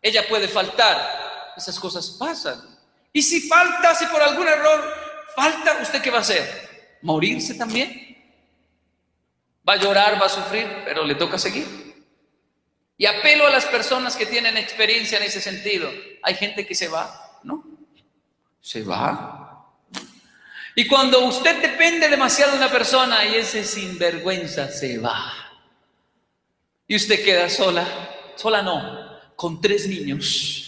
Ella 0.00 0.26
puede 0.28 0.46
faltar. 0.46 1.17
Esas 1.58 1.78
cosas 1.78 2.08
pasan. 2.18 2.78
Y 3.12 3.20
si 3.20 3.48
falta, 3.48 3.94
si 3.94 4.06
por 4.06 4.22
algún 4.22 4.46
error 4.46 4.94
falta, 5.34 5.78
¿usted 5.82 6.00
qué 6.00 6.10
va 6.10 6.18
a 6.18 6.22
hacer? 6.22 6.98
¿Morirse 7.02 7.54
también? 7.54 8.16
Va 9.68 9.74
a 9.74 9.76
llorar, 9.76 10.20
va 10.20 10.26
a 10.26 10.30
sufrir, 10.30 10.66
pero 10.84 11.04
le 11.04 11.16
toca 11.16 11.36
seguir. 11.36 11.66
Y 12.96 13.06
apelo 13.06 13.46
a 13.46 13.50
las 13.50 13.66
personas 13.66 14.16
que 14.16 14.26
tienen 14.26 14.56
experiencia 14.56 15.18
en 15.18 15.24
ese 15.24 15.40
sentido. 15.40 15.90
Hay 16.22 16.34
gente 16.34 16.66
que 16.66 16.74
se 16.74 16.88
va, 16.88 17.40
¿no? 17.42 17.64
Se 18.60 18.82
va. 18.82 19.66
Y 20.74 20.86
cuando 20.86 21.24
usted 21.24 21.60
depende 21.60 22.08
demasiado 22.08 22.52
de 22.52 22.58
una 22.58 22.70
persona 22.70 23.24
y 23.24 23.34
ese 23.34 23.64
sinvergüenza 23.64 24.68
se 24.70 24.98
va. 24.98 25.32
Y 26.86 26.96
usted 26.96 27.24
queda 27.24 27.48
sola, 27.48 27.84
sola 28.36 28.62
no, 28.62 29.34
con 29.36 29.60
tres 29.60 29.86
niños. 29.88 30.67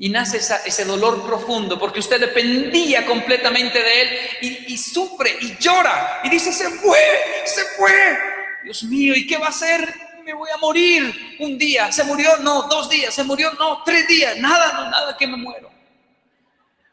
Y 0.00 0.08
nace 0.08 0.38
ese 0.38 0.84
dolor 0.84 1.24
profundo 1.24 1.78
porque 1.78 2.00
usted 2.00 2.18
dependía 2.18 3.06
completamente 3.06 3.80
de 3.80 4.00
él 4.00 4.08
y, 4.40 4.72
y 4.72 4.76
sufre 4.76 5.36
y 5.40 5.56
llora 5.58 6.22
y 6.24 6.30
dice, 6.30 6.52
se 6.52 6.70
fue, 6.70 6.98
se 7.44 7.62
fue. 7.76 8.18
Dios 8.64 8.82
mío, 8.82 9.14
¿y 9.14 9.26
qué 9.26 9.38
va 9.38 9.46
a 9.46 9.50
hacer? 9.50 10.10
me 10.30 10.34
voy 10.34 10.50
a 10.50 10.56
morir 10.58 11.36
un 11.40 11.58
día. 11.58 11.90
¿Se 11.90 12.04
murió? 12.04 12.36
No, 12.38 12.62
dos 12.62 12.88
días. 12.88 13.12
¿Se 13.12 13.24
murió? 13.24 13.52
No, 13.54 13.82
tres 13.84 14.06
días. 14.06 14.36
Nada, 14.38 14.72
no, 14.72 14.90
nada 14.90 15.16
que 15.16 15.26
me 15.26 15.36
muero. 15.36 15.70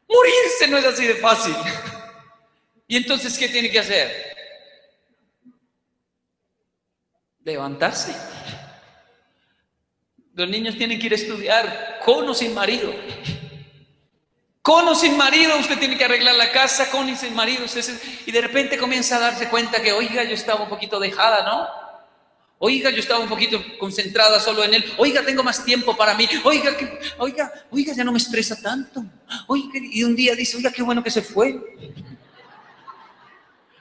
Morirse 0.09 0.67
no 0.67 0.77
es 0.77 0.85
así 0.85 1.05
de 1.05 1.15
fácil. 1.15 1.55
¿Y 2.87 2.97
entonces 2.97 3.37
qué 3.37 3.49
tiene 3.49 3.69
que 3.69 3.79
hacer? 3.79 4.35
Levantarse. 7.43 8.15
Los 10.37 10.47
niños 10.47 10.77
tienen 10.77 10.99
que 10.99 11.07
ir 11.07 11.13
a 11.13 11.15
estudiar 11.15 11.99
con 12.05 12.29
o 12.29 12.33
sin 12.35 12.53
marido. 12.53 12.93
Con 14.61 14.87
o 14.87 14.93
sin 14.93 15.17
marido, 15.17 15.57
usted 15.57 15.79
tiene 15.79 15.97
que 15.97 16.05
arreglar 16.05 16.35
la 16.35 16.51
casa, 16.51 16.91
con 16.91 17.09
y 17.09 17.15
sin 17.15 17.33
marido. 17.33 17.65
y 18.23 18.31
de 18.31 18.41
repente 18.41 18.77
comienza 18.77 19.15
a 19.15 19.19
darse 19.19 19.49
cuenta 19.49 19.81
que, 19.81 19.91
oiga, 19.93 20.23
yo 20.25 20.35
estaba 20.35 20.61
un 20.61 20.69
poquito 20.69 20.99
dejada, 20.99 21.43
¿no? 21.43 21.67
Oiga, 22.59 22.91
yo 22.91 22.99
estaba 22.99 23.19
un 23.19 23.27
poquito 23.27 23.59
concentrada 23.79 24.39
solo 24.39 24.63
en 24.63 24.75
él. 24.75 24.85
Oiga, 24.97 25.25
tengo 25.25 25.41
más 25.41 25.65
tiempo 25.65 25.97
para 25.97 26.13
mí. 26.13 26.29
Oiga, 26.43 26.77
oiga, 27.17 27.51
oiga, 27.71 27.93
ya 27.95 28.03
no 28.03 28.11
me 28.11 28.19
estresa 28.19 28.61
tanto. 28.61 29.03
Oiga, 29.47 29.79
y 29.81 30.03
un 30.03 30.15
día 30.15 30.35
dice, 30.35 30.55
oiga, 30.55 30.71
qué 30.71 30.83
bueno 30.83 31.03
que 31.03 31.09
se 31.09 31.23
fue. 31.23 31.59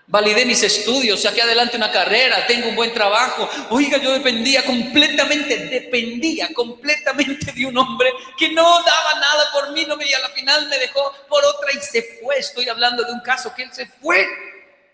Validé 0.08 0.46
mis 0.46 0.62
estudios, 0.62 1.22
saqué 1.22 1.42
adelante 1.42 1.76
una 1.76 1.90
carrera, 1.90 2.46
tengo 2.46 2.68
un 2.68 2.76
buen 2.76 2.94
trabajo. 2.94 3.48
Oiga, 3.70 3.98
yo 3.98 4.12
dependía 4.12 4.64
completamente, 4.64 5.66
dependía 5.66 6.48
completamente 6.54 7.50
de 7.52 7.66
un 7.66 7.76
hombre 7.76 8.12
que 8.38 8.50
no 8.52 8.62
daba 8.62 9.20
nada 9.20 9.50
por 9.52 9.72
mí, 9.72 9.84
no 9.84 9.96
me, 9.96 10.08
y 10.08 10.12
a 10.12 10.20
la 10.20 10.28
final 10.28 10.68
me 10.68 10.78
dejó 10.78 11.12
por 11.28 11.44
otra 11.44 11.72
y 11.72 11.80
se 11.80 12.20
fue. 12.22 12.38
Estoy 12.38 12.68
hablando 12.68 13.02
de 13.02 13.12
un 13.12 13.20
caso 13.20 13.52
que 13.54 13.64
él 13.64 13.70
se 13.72 13.86
fue. 13.86 14.26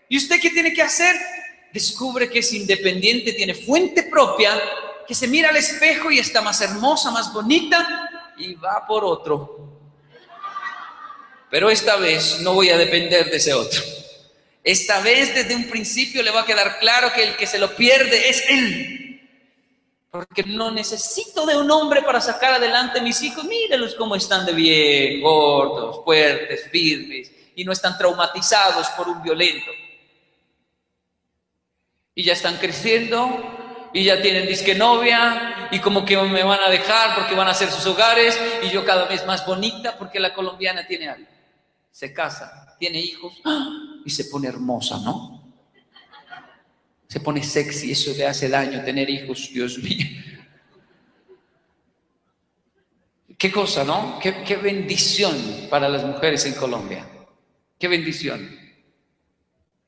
¿Y 0.09 0.17
usted 0.17 0.39
qué 0.41 0.49
tiene 0.49 0.73
que 0.73 0.81
hacer? 0.81 1.15
descubre 1.73 2.29
que 2.29 2.39
es 2.39 2.53
independiente, 2.53 3.33
tiene 3.33 3.55
fuente 3.55 4.03
propia, 4.03 4.61
que 5.07 5.15
se 5.15 5.27
mira 5.27 5.49
al 5.49 5.57
espejo 5.57 6.11
y 6.11 6.19
está 6.19 6.39
más 6.41 6.61
hermosa, 6.61 7.09
más 7.09 7.33
bonita, 7.33 8.33
y 8.37 8.53
va 8.53 8.85
por 8.87 9.03
otro. 9.03 9.59
pero 11.49 11.69
esta 11.69 11.97
vez 11.97 12.39
no 12.41 12.53
voy 12.53 12.69
a 12.69 12.77
depender 12.77 13.29
de 13.29 13.37
ese 13.37 13.53
otro. 13.53 13.81
Esta 14.63 15.01
vez 15.01 15.35
desde 15.35 15.55
un 15.55 15.69
principio 15.69 16.23
le 16.23 16.31
va 16.31 16.41
a 16.41 16.45
quedar 16.45 16.79
claro 16.79 17.11
que 17.13 17.23
el 17.23 17.35
que 17.35 17.45
se 17.45 17.59
lo 17.59 17.75
pierde 17.75 18.29
es 18.29 18.49
él. 18.49 19.21
Porque 20.09 20.43
no 20.43 20.71
necesito 20.71 21.45
de 21.45 21.57
un 21.57 21.69
hombre 21.69 22.01
para 22.01 22.21
sacar 22.21 22.53
adelante 22.53 22.99
a 22.99 23.03
mis 23.03 23.21
hijos. 23.21 23.43
Mírelos 23.43 23.95
cómo 23.95 24.15
están 24.15 24.45
de 24.45 24.53
bien, 24.53 25.21
gordos, 25.21 26.03
fuertes, 26.05 26.69
firmes, 26.71 27.31
y 27.55 27.65
no 27.65 27.73
están 27.73 27.97
traumatizados 27.97 28.87
por 28.91 29.09
un 29.09 29.21
violento. 29.21 29.71
Y 32.15 32.23
ya 32.23 32.33
están 32.33 32.57
creciendo, 32.57 33.89
y 33.91 34.03
ya 34.03 34.21
tienen 34.21 34.47
disque 34.47 34.75
novia, 34.75 35.67
y 35.71 35.79
como 35.79 36.05
que 36.05 36.15
me 36.15 36.43
van 36.43 36.59
a 36.61 36.69
dejar 36.69 37.15
porque 37.15 37.35
van 37.35 37.47
a 37.47 37.51
hacer 37.51 37.69
sus 37.71 37.85
hogares, 37.87 38.39
y 38.61 38.69
yo 38.69 38.85
cada 38.85 39.05
vez 39.05 39.25
más 39.25 39.45
bonita 39.45 39.97
porque 39.97 40.19
la 40.19 40.33
colombiana 40.33 40.85
tiene 40.87 41.09
algo. 41.09 41.27
Se 41.91 42.13
casa, 42.13 42.75
tiene 42.79 42.99
hijos, 42.99 43.33
¡ah! 43.45 43.92
Y 44.05 44.09
se 44.09 44.25
pone 44.25 44.47
hermosa, 44.47 44.99
¿no? 44.99 45.53
Se 47.07 47.19
pone 47.19 47.43
sexy, 47.43 47.91
eso 47.91 48.11
le 48.17 48.25
hace 48.25 48.49
daño 48.49 48.83
tener 48.83 49.09
hijos, 49.09 49.49
Dios 49.53 49.77
mío. 49.77 50.07
Qué 53.37 53.51
cosa, 53.51 53.83
¿no? 53.83 54.19
Qué, 54.19 54.55
bendición 54.55 55.67
para 55.69 55.89
las 55.89 56.03
mujeres 56.03 56.45
en 56.45 56.53
Colombia. 56.53 57.05
Qué 57.77 57.87
bendición. 57.87 58.57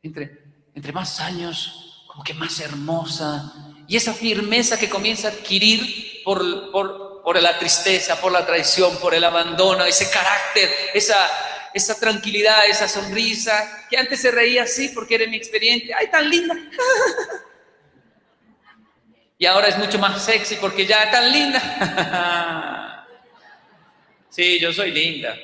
Entre, 0.04 0.44
entre 0.76 0.92
más 0.92 1.20
años, 1.20 2.06
como 2.08 2.24
que 2.24 2.34
más 2.34 2.60
hermosa. 2.60 3.54
Y 3.88 3.96
esa 3.96 4.14
firmeza 4.14 4.78
que 4.78 4.90
comienza 4.90 5.30
a 5.30 5.32
adquirir 5.32 6.22
por, 6.24 6.72
por, 6.72 7.22
por 7.24 7.42
la 7.42 7.58
tristeza, 7.58 8.20
por 8.20 8.32
la 8.32 8.46
traición, 8.46 8.98
por 8.98 9.14
el 9.14 9.24
abandono, 9.24 9.86
ese 9.86 10.10
carácter, 10.12 10.70
esa, 10.94 11.28
esa 11.76 12.00
tranquilidad, 12.00 12.66
esa 12.68 12.88
sonrisa, 12.88 13.86
que 13.90 13.98
antes 13.98 14.22
se 14.22 14.32
reía 14.32 14.64
así 14.64 14.90
porque 14.96 15.16
era 15.16 15.28
mi 15.28 15.36
experiente, 15.36 15.94
¡ay, 15.94 16.10
tan 16.10 16.30
linda! 16.30 16.56
y 19.38 19.46
ahora 19.46 19.68
es 19.68 19.78
mucho 19.78 20.00
más 20.00 20.24
sexy 20.24 20.56
porque 20.56 20.86
ya 20.86 21.12
tan 21.12 21.30
linda. 21.30 23.06
sí, 24.30 24.58
yo 24.58 24.72
soy 24.72 24.92
linda. 24.92 25.38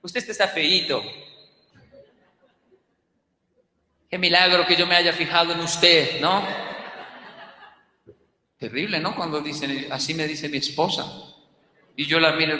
Usted 0.00 0.26
está 0.26 0.48
feíto. 0.48 1.04
Qué 4.08 4.16
milagro 4.16 4.66
que 4.66 4.74
yo 4.74 4.86
me 4.86 4.96
haya 4.96 5.12
fijado 5.12 5.52
en 5.52 5.60
usted, 5.60 6.18
¿no? 6.18 6.48
Terrible, 8.56 9.00
¿no? 9.00 9.14
Cuando 9.14 9.42
dicen, 9.42 9.86
así 9.90 10.14
me 10.14 10.26
dice 10.26 10.48
mi 10.48 10.56
esposa. 10.56 11.04
Y 11.94 12.06
yo 12.06 12.18
la 12.18 12.32
miro, 12.32 12.58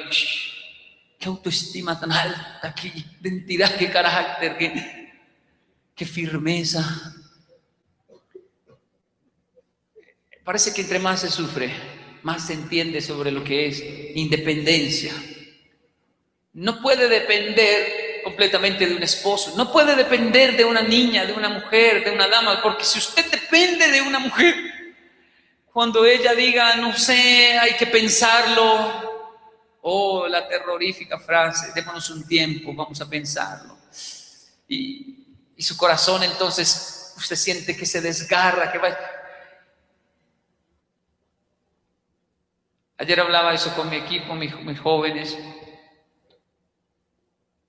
qué 1.22 1.28
autoestima 1.28 1.98
tan 2.00 2.10
alta, 2.10 2.74
qué 2.74 2.92
identidad, 3.20 3.76
qué 3.76 3.88
carácter, 3.90 4.56
qué, 4.58 6.04
firmeza. 6.04 7.14
Parece 10.42 10.74
que 10.74 10.80
entre 10.80 10.98
más 10.98 11.20
se 11.20 11.30
sufre, 11.30 11.72
más 12.24 12.48
se 12.48 12.54
entiende 12.54 13.00
sobre 13.00 13.30
lo 13.30 13.44
que 13.44 13.68
es 13.68 13.84
independencia. 14.16 15.14
No 16.54 16.82
puede 16.82 17.08
depender 17.08 18.22
completamente 18.24 18.84
de 18.84 18.96
un 18.96 19.02
esposo, 19.04 19.54
no 19.56 19.70
puede 19.70 19.94
depender 19.94 20.56
de 20.56 20.64
una 20.64 20.82
niña, 20.82 21.24
de 21.24 21.34
una 21.34 21.50
mujer, 21.50 22.04
de 22.04 22.10
una 22.10 22.26
dama, 22.26 22.60
porque 22.60 22.84
si 22.84 22.98
usted 22.98 23.30
depende 23.30 23.86
de 23.92 24.02
una 24.02 24.18
mujer, 24.18 24.56
cuando 25.72 26.04
ella 26.04 26.34
diga, 26.34 26.74
no 26.78 26.96
sé, 26.96 27.56
hay 27.58 27.74
que 27.74 27.86
pensarlo, 27.86 29.11
Oh, 29.84 30.28
la 30.28 30.46
terrorífica 30.46 31.18
frase, 31.18 31.72
démonos 31.74 32.08
un 32.10 32.24
tiempo, 32.26 32.72
vamos 32.72 33.00
a 33.00 33.10
pensarlo. 33.10 33.76
Y, 34.68 35.18
su 35.58 35.76
corazón 35.76 36.24
entonces, 36.24 37.14
usted 37.16 37.36
siente 37.36 37.76
que 37.76 37.86
se 37.86 38.00
desgarra, 38.00 38.70
que 38.70 38.78
va... 38.78 38.96
Ayer 42.98 43.20
hablaba 43.20 43.54
eso 43.54 43.74
con 43.74 43.88
mi 43.88 43.96
equipo, 43.96 44.34
mis, 44.34 44.54
mis 44.62 44.78
jóvenes. 44.80 45.36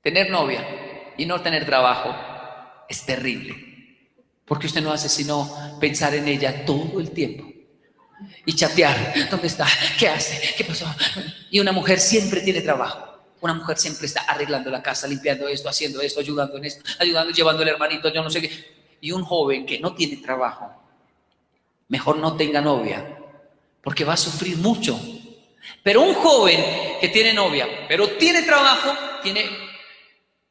Tener 0.02 0.30
novia 0.32 1.14
y 1.18 1.26
no 1.26 1.42
tener 1.42 1.66
trabajo 1.66 2.16
es 2.90 3.06
terrible, 3.06 3.56
porque 4.46 4.68
usted 4.68 4.82
no 4.82 4.92
hace 4.92 5.10
sino 5.10 5.78
pensar 5.80 6.14
en 6.16 6.28
ella 6.28 6.66
todo 6.66 7.00
el 7.00 7.12
tiempo 7.12 7.53
y 8.46 8.54
chatear. 8.54 9.30
¿Dónde 9.30 9.48
está? 9.48 9.68
¿Qué 9.98 10.08
hace? 10.08 10.56
¿Qué 10.58 10.64
pasó? 10.64 10.86
Y 11.50 11.60
una 11.60 11.72
mujer 11.72 12.00
siempre 12.00 12.42
tiene 12.42 12.62
trabajo. 12.62 13.14
Una 13.42 13.54
mujer 13.54 13.78
siempre 13.78 14.08
está 14.08 14.22
arreglando 14.22 14.70
la 14.70 14.82
casa, 14.82 15.06
limpiando 15.06 15.48
esto, 15.50 15.68
haciendo 15.68 16.02
esto, 16.02 16.22
ayudando 16.22 16.58
en 16.58 16.66
esto, 16.66 16.84
ayudando, 17.00 17.34
llevando 17.34 17.62
el 17.62 17.70
hermanito, 17.70 18.08
yo 18.12 18.24
no 18.24 18.30
sé 18.30 18.42
qué. 18.42 18.50
Y 19.02 19.12
un 19.12 19.24
joven 19.24 19.66
que 19.66 19.80
no 19.80 19.94
tiene 19.94 20.18
trabajo, 20.18 20.72
mejor 21.90 22.18
no 22.18 22.38
tenga 22.38 22.62
novia, 22.62 23.20
porque 23.84 24.06
va 24.06 24.14
a 24.14 24.18
sufrir 24.18 24.56
mucho. 24.58 24.98
Pero 25.84 26.04
un 26.04 26.14
joven 26.14 26.64
que 27.02 27.10
tiene 27.10 27.34
novia, 27.34 27.68
pero 27.88 28.08
tiene 28.12 28.44
trabajo, 28.44 28.94
tiene 29.22 29.46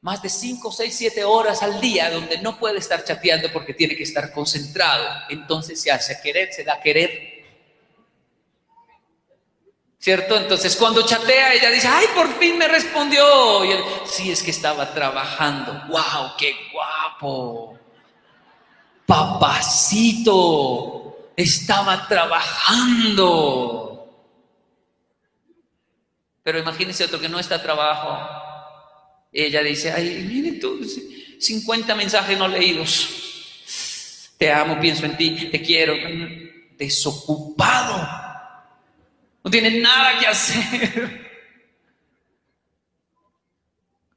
más 0.02 0.20
de 0.20 0.28
5, 0.28 0.70
6, 0.70 0.94
7 0.94 1.24
horas 1.24 1.62
al 1.62 1.80
día 1.80 2.10
donde 2.10 2.38
no 2.38 2.58
puede 2.58 2.78
estar 2.78 3.04
chateando 3.04 3.50
porque 3.52 3.72
tiene 3.72 3.96
que 3.96 4.02
estar 4.02 4.32
concentrado. 4.32 5.08
Entonces 5.30 5.80
se 5.80 5.90
hace 5.90 6.20
querer, 6.22 6.52
se 6.52 6.64
da 6.64 6.74
a 6.74 6.80
querer 6.80 7.31
¿Cierto? 10.02 10.36
Entonces 10.36 10.74
cuando 10.74 11.06
chatea 11.06 11.54
ella 11.54 11.70
dice, 11.70 11.86
ay, 11.86 12.06
por 12.12 12.36
fin 12.36 12.58
me 12.58 12.66
respondió. 12.66 13.64
Y 13.64 13.70
él, 13.70 13.78
sí, 14.04 14.32
es 14.32 14.42
que 14.42 14.50
estaba 14.50 14.92
trabajando. 14.92 15.80
¡Wow! 15.86 16.32
¡Qué 16.36 16.56
guapo! 16.72 17.78
Papacito, 19.06 20.24
estaba 21.36 22.08
trabajando. 22.08 23.28
Pero 26.42 26.58
imagínense 26.58 27.04
otro 27.04 27.20
que 27.20 27.28
no 27.28 27.38
está 27.38 27.62
trabajo. 27.62 28.18
Ella 29.30 29.62
dice, 29.62 29.92
ay, 29.92 30.26
mire 30.28 30.58
tú, 30.58 30.80
50 31.38 31.94
mensajes 31.94 32.36
no 32.36 32.48
leídos. 32.48 34.34
Te 34.36 34.50
amo, 34.50 34.80
pienso 34.80 35.06
en 35.06 35.16
ti, 35.16 35.48
te 35.48 35.62
quiero. 35.62 35.94
Desocupado 36.76 38.31
no 39.42 39.50
tiene 39.50 39.80
nada 39.80 40.18
que 40.18 40.26
hacer. 40.26 41.30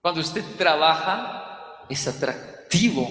Cuando 0.01 0.19
usted 0.21 0.43
trabaja, 0.57 1.85
es 1.89 2.07
atractivo, 2.07 3.09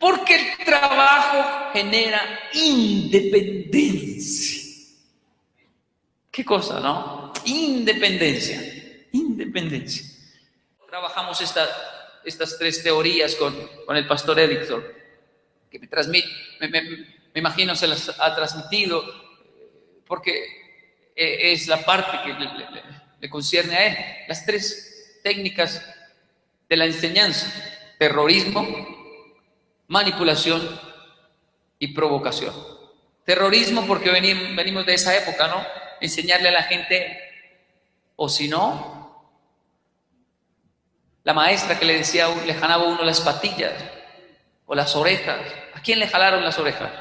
porque 0.00 0.34
el 0.34 0.56
trabajo 0.64 1.70
genera 1.72 2.20
independencia. 2.52 4.62
¿Qué 6.30 6.44
cosa, 6.44 6.80
no? 6.80 7.32
Independencia, 7.44 8.60
independencia. 9.12 10.04
Trabajamos 10.88 11.40
estas 11.40 12.58
tres 12.58 12.82
teorías 12.82 13.36
con, 13.36 13.56
el 13.88 14.06
pastor 14.08 14.40
Edictor, 14.40 14.94
que 15.70 15.78
me 15.78 15.86
transmite, 15.86 16.28
me 16.60 17.38
imagino 17.38 17.76
se 17.76 17.86
las 17.86 18.20
ha 18.20 18.34
transmitido, 18.34 19.04
porque 20.06 20.65
eh, 21.16 21.52
es 21.52 21.66
la 21.66 21.82
parte 21.82 22.18
que 22.22 22.34
le, 23.20 23.30
concierne 23.30 23.76
a 23.76 23.86
él. 23.86 23.96
Las 24.28 24.44
tres 24.44 25.18
técnicas 25.24 25.82
de 26.68 26.76
la 26.76 26.84
enseñanza, 26.84 27.52
terrorismo, 27.98 28.64
manipulación 29.88 30.80
y 31.78 31.88
provocación. 31.88 32.54
Terrorismo 33.24 33.86
porque 33.86 34.10
venimos 34.10 34.86
de 34.86 34.94
esa 34.94 35.16
época, 35.16 35.48
¿no? 35.48 35.66
Enseñarle 36.00 36.50
a 36.50 36.52
la 36.52 36.62
gente, 36.62 37.18
o 38.14 38.28
si 38.28 38.46
no, 38.46 38.96
la 41.24 41.34
maestra 41.34 41.76
que 41.76 41.86
le 41.86 41.98
decía, 41.98 42.28
le 42.28 42.54
jalaba 42.54 42.84
uno 42.84 43.02
las 43.02 43.20
patillas 43.20 43.72
o 44.66 44.74
las 44.74 44.94
orejas. 44.94 45.40
¿A 45.74 45.80
quién 45.80 45.98
le 45.98 46.06
jalaron 46.06 46.44
las 46.44 46.58
orejas? 46.58 46.92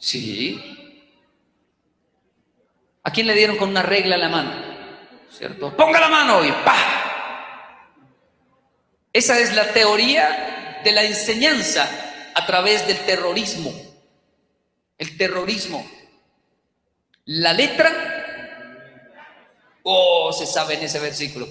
Sí, 0.00 0.81
¿A 3.04 3.10
quién 3.10 3.26
le 3.26 3.34
dieron 3.34 3.56
con 3.56 3.68
una 3.68 3.82
regla 3.82 4.16
la 4.16 4.28
mano? 4.28 4.52
¿Cierto? 5.30 5.76
Ponga 5.76 6.00
la 6.00 6.08
mano 6.08 6.44
y 6.44 6.52
¡pa! 6.52 7.02
Esa 9.12 9.38
es 9.40 9.54
la 9.54 9.72
teoría 9.72 10.80
de 10.84 10.92
la 10.92 11.04
enseñanza 11.04 11.88
a 12.34 12.46
través 12.46 12.86
del 12.86 12.98
terrorismo. 13.00 13.72
El 14.96 15.16
terrorismo. 15.16 15.86
La 17.26 17.52
letra, 17.52 17.92
oh, 19.82 20.32
se 20.32 20.46
sabe 20.46 20.74
en 20.74 20.84
ese 20.84 20.98
versículo. 20.98 21.48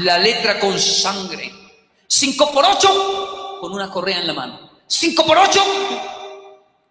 La 0.00 0.18
letra 0.18 0.58
con 0.58 0.78
sangre. 0.78 1.52
Cinco 2.06 2.50
por 2.52 2.64
ocho 2.64 3.58
con 3.60 3.72
una 3.72 3.90
correa 3.90 4.20
en 4.20 4.26
la 4.26 4.34
mano. 4.34 4.70
Cinco 4.86 5.26
por 5.26 5.36
ocho. 5.36 5.62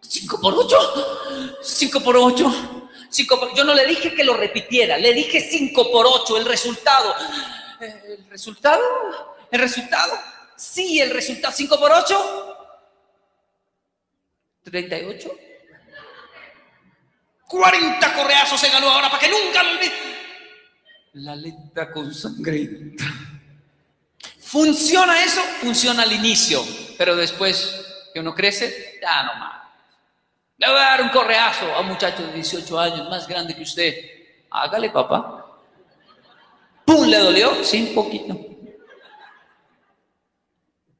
Cinco 0.01 0.39
por 0.39 0.53
ocho. 0.53 1.57
Cinco 1.61 1.99
por 2.01 2.17
ocho 3.09 3.53
yo 3.55 3.63
no 3.63 3.73
le 3.73 3.85
dije 3.85 4.13
que 4.13 4.23
lo 4.23 4.33
repitiera, 4.33 4.97
le 4.97 5.13
dije 5.13 5.41
5 5.41 5.91
por 5.91 6.05
8 6.05 6.37
el 6.37 6.45
resultado. 6.45 7.15
¿El 7.79 8.29
resultado? 8.29 8.83
¿El 9.51 9.59
resultado? 9.59 10.19
Sí, 10.55 10.99
el 10.99 11.11
resultado. 11.11 11.53
5 11.55 11.79
por 11.79 11.91
8. 11.91 12.57
38. 14.63 15.31
40 17.47 18.13
correazos 18.13 18.59
se 18.59 18.69
ganó 18.69 18.89
ahora 18.89 19.09
para 19.09 19.21
que 19.21 19.29
nunca 19.29 19.61
lo. 19.61 19.91
La 21.13 21.35
letra 21.35 21.91
con 21.91 22.13
sangrienta. 22.13 23.05
¿Funciona 24.39 25.23
eso? 25.23 25.41
Funciona 25.61 26.03
al 26.03 26.11
inicio, 26.11 26.63
pero 26.97 27.15
después 27.15 28.09
que 28.13 28.19
uno 28.19 28.35
crece, 28.35 28.99
ya 29.01 29.23
no 29.23 29.35
más. 29.35 29.56
Le 30.57 30.67
voy 30.67 30.77
a 30.77 30.81
dar 30.81 31.01
un 31.03 31.09
correazo 31.09 31.65
a 31.73 31.81
un 31.81 31.87
muchacho 31.87 32.25
de 32.25 32.33
18 32.33 32.79
años, 32.79 33.09
más 33.09 33.27
grande 33.27 33.55
que 33.55 33.63
usted. 33.63 33.95
Hágale, 34.49 34.89
papá. 34.89 35.59
¡Pum! 36.85 37.07
¿Le 37.07 37.17
dolió? 37.17 37.63
Sí, 37.63 37.89
un 37.89 37.95
poquito. 37.95 38.39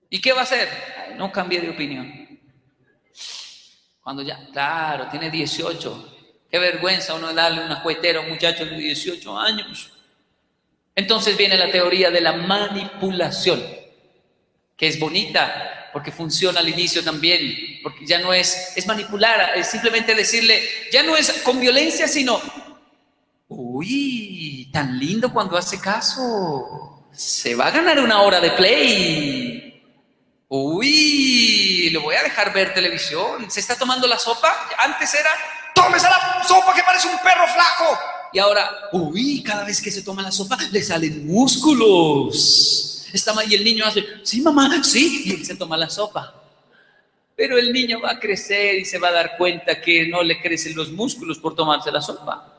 ¿Y 0.10 0.22
qué 0.22 0.32
va 0.34 0.42
a 0.42 0.44
hacer? 0.44 0.70
No 1.18 1.32
cambie 1.32 1.60
de 1.60 1.70
opinión. 1.70 2.28
Cuando 4.02 4.22
ya, 4.22 4.48
claro, 4.54 5.08
tiene 5.10 5.30
18. 5.30 6.14
Qué 6.50 6.60
vergüenza 6.60 7.16
uno 7.16 7.34
darle 7.34 7.66
una 7.66 7.82
cuetera 7.84 8.20
a 8.20 8.22
un 8.22 8.30
muchacho 8.30 8.66
de 8.66 8.78
18 8.78 9.38
años. 9.38 9.92
Entonces 10.96 11.36
viene 11.38 11.58
la 11.58 11.70
teoría 11.70 12.10
de 12.10 12.22
la 12.22 12.34
manipulación, 12.34 13.62
que 14.78 14.88
es 14.88 15.00
bonita 15.00 15.90
porque 15.92 16.12
funciona 16.12 16.60
al 16.60 16.70
inicio 16.70 17.04
también, 17.04 17.80
porque 17.82 18.06
ya 18.06 18.20
no 18.20 18.32
es, 18.32 18.74
es 18.76 18.86
manipular, 18.86 19.58
es 19.58 19.68
simplemente 19.68 20.14
decirle, 20.14 20.62
ya 20.92 21.02
no 21.02 21.18
es 21.18 21.32
con 21.44 21.60
violencia, 21.60 22.08
sino, 22.08 22.40
uy, 23.48 24.70
tan 24.72 25.00
lindo 25.00 25.34
cuando 25.34 25.58
hace 25.58 25.80
caso, 25.80 27.08
se 27.12 27.56
va 27.56 27.68
a 27.68 27.72
ganar 27.72 28.00
una 28.00 28.22
hora 28.22 28.40
de 28.40 28.52
play. 28.52 29.84
Uy, 30.50 31.90
le 31.90 31.98
voy 31.98 32.16
a 32.16 32.24
dejar 32.24 32.54
ver 32.54 32.74
televisión. 32.76 33.50
¿Se 33.50 33.60
está 33.60 33.76
tomando 33.76 34.08
la 34.08 34.20
sopa? 34.20 34.70
Antes 34.78 35.14
era, 35.16 35.32
tómese 35.74 36.06
la 36.06 36.44
sopa 36.48 36.76
que 36.76 36.84
parece 36.84 37.08
un 37.08 37.18
perro 37.18 37.48
flaco. 37.48 38.00
Y 38.34 38.40
ahora, 38.40 38.70
uy, 38.92 39.42
cada 39.42 39.64
vez 39.64 39.82
que 39.82 39.90
se 39.90 40.04
toma 40.04 40.22
la 40.22 40.32
sopa 40.32 40.58
le 40.72 40.84
salen 40.84 41.26
músculos. 41.26 42.97
Está 43.14 43.34
y 43.46 43.56
el 43.56 43.64
niño 43.64 43.86
hace, 43.86 44.06
sí, 44.24 44.42
mamá, 44.42 44.84
sí, 44.84 45.24
y 45.26 45.46
se 45.46 45.56
toma 45.56 45.78
la 45.78 45.90
sopa. 45.90 46.34
Pero 47.36 47.58
el 47.58 47.72
niño 47.72 48.02
va 48.02 48.12
a 48.12 48.20
crecer 48.20 48.76
y 48.76 48.86
se 48.86 48.98
va 48.98 49.10
a 49.10 49.12
dar 49.14 49.38
cuenta 49.38 49.80
que 49.80 50.08
no 50.08 50.24
le 50.24 50.42
crecen 50.42 50.76
los 50.76 50.92
músculos 50.92 51.38
por 51.38 51.56
tomarse 51.56 51.92
la 51.92 52.02
sopa. 52.02 52.54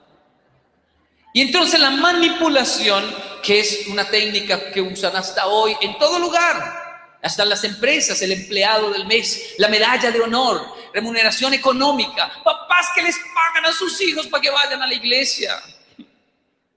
Y 1.34 1.42
entonces 1.42 1.78
la 1.78 1.90
manipulación, 1.90 3.04
que 3.42 3.60
es 3.60 3.86
una 3.88 4.08
técnica 4.08 4.70
que 4.70 4.80
usan 4.80 5.14
hasta 5.16 5.46
hoy 5.46 5.76
en 5.80 5.98
todo 5.98 6.18
lugar, 6.18 6.88
hasta 7.22 7.44
las 7.44 7.64
empresas, 7.64 8.22
el 8.22 8.32
empleado 8.32 8.90
del 8.90 9.06
mes, 9.06 9.54
la 9.58 9.68
medalla 9.68 10.10
de 10.10 10.20
honor, 10.20 10.62
remuneración 10.94 11.54
económica, 11.54 12.30
papás 12.44 12.88
que 12.94 13.02
les 13.02 13.16
pagan 13.34 13.66
a 13.66 13.72
sus 13.72 14.00
hijos 14.00 14.26
para 14.28 14.40
que 14.40 14.50
vayan 14.50 14.80
a 14.82 14.86
la 14.86 14.94
iglesia. 14.94 15.54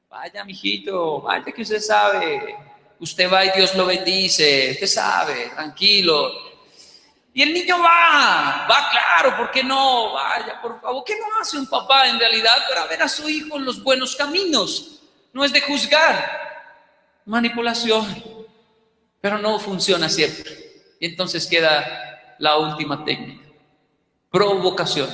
Vaya, 0.09 0.43
mijito, 0.43 1.21
vaya 1.21 1.51
que 1.51 1.61
usted 1.61 1.79
sabe. 1.79 2.55
Usted 3.01 3.29
va 3.29 3.45
y 3.45 3.51
Dios 3.51 3.75
lo 3.75 3.85
bendice, 3.85 4.71
usted 4.71 4.87
sabe, 4.87 5.51
tranquilo. 5.53 6.31
Y 7.33 7.41
el 7.41 7.53
niño 7.53 7.77
va, 7.79 8.65
va 8.69 8.89
claro, 8.89 9.35
¿por 9.35 9.51
qué 9.51 9.63
no? 9.63 10.13
Vaya, 10.13 10.61
por 10.61 10.79
favor, 10.79 11.03
¿qué 11.05 11.17
no 11.19 11.25
hace 11.41 11.57
un 11.57 11.67
papá 11.67 12.07
en 12.07 12.17
realidad 12.17 12.65
para 12.69 12.85
ver 12.85 13.01
a 13.03 13.09
su 13.09 13.27
hijo 13.27 13.57
en 13.57 13.65
los 13.65 13.83
buenos 13.83 14.15
caminos? 14.15 15.01
No 15.33 15.43
es 15.43 15.51
de 15.51 15.59
juzgar, 15.59 16.39
manipulación 17.25 18.41
pero 19.21 19.37
no 19.37 19.59
funciona 19.59 20.09
siempre. 20.09 20.51
Y 20.99 21.05
entonces 21.05 21.47
queda 21.47 22.35
la 22.39 22.57
última 22.57 23.05
técnica, 23.05 23.47
provocación. 24.31 25.09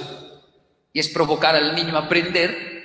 Y 0.93 0.99
es 0.99 1.09
provocar 1.09 1.55
al 1.55 1.75
niño 1.75 1.95
a 1.95 2.05
aprender 2.05 2.77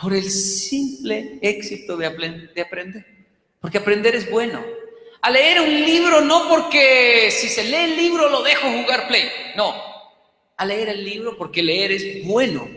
por 0.00 0.12
el 0.12 0.30
simple 0.30 1.38
éxito 1.40 1.96
de, 1.96 2.06
aprender. 2.06 3.21
Porque 3.62 3.78
aprender 3.78 4.14
es 4.14 4.30
bueno. 4.30 4.62
A 5.22 5.30
leer 5.30 5.60
un 5.60 5.70
libro 5.70 6.20
no 6.20 6.48
porque 6.48 7.30
si 7.30 7.48
se 7.48 7.64
lee 7.64 7.92
el 7.92 7.96
libro 7.96 8.28
lo 8.28 8.42
dejo 8.42 8.70
jugar 8.70 9.08
play. 9.08 9.22
No. 9.56 9.74
A 10.58 10.66
leer 10.66 10.90
el 10.90 11.02
libro 11.02 11.38
porque 11.38 11.62
leer 11.62 11.92
es 11.92 12.26
bueno. 12.26 12.68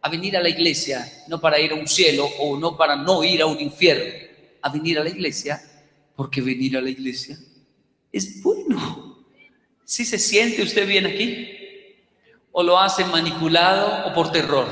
A 0.00 0.08
venir 0.08 0.36
a 0.36 0.40
la 0.40 0.48
iglesia 0.48 1.04
no 1.26 1.40
para 1.40 1.60
ir 1.60 1.72
a 1.72 1.74
un 1.74 1.88
cielo 1.88 2.24
o 2.38 2.56
no 2.56 2.76
para 2.76 2.96
no 2.96 3.22
ir 3.24 3.42
a 3.42 3.46
un 3.46 3.60
infierno. 3.60 4.14
A 4.62 4.70
venir 4.70 4.98
a 4.98 5.04
la 5.04 5.10
iglesia 5.10 5.60
porque 6.16 6.40
venir 6.40 6.78
a 6.78 6.80
la 6.80 6.88
iglesia 6.88 7.36
es 8.12 8.42
bueno. 8.42 9.26
Si 9.84 10.04
se 10.04 10.18
siente 10.18 10.62
usted 10.62 10.86
bien 10.86 11.06
aquí, 11.06 11.48
o 12.52 12.62
lo 12.62 12.78
hace 12.78 13.04
manipulado 13.04 14.06
o 14.06 14.14
por 14.14 14.30
terror, 14.32 14.68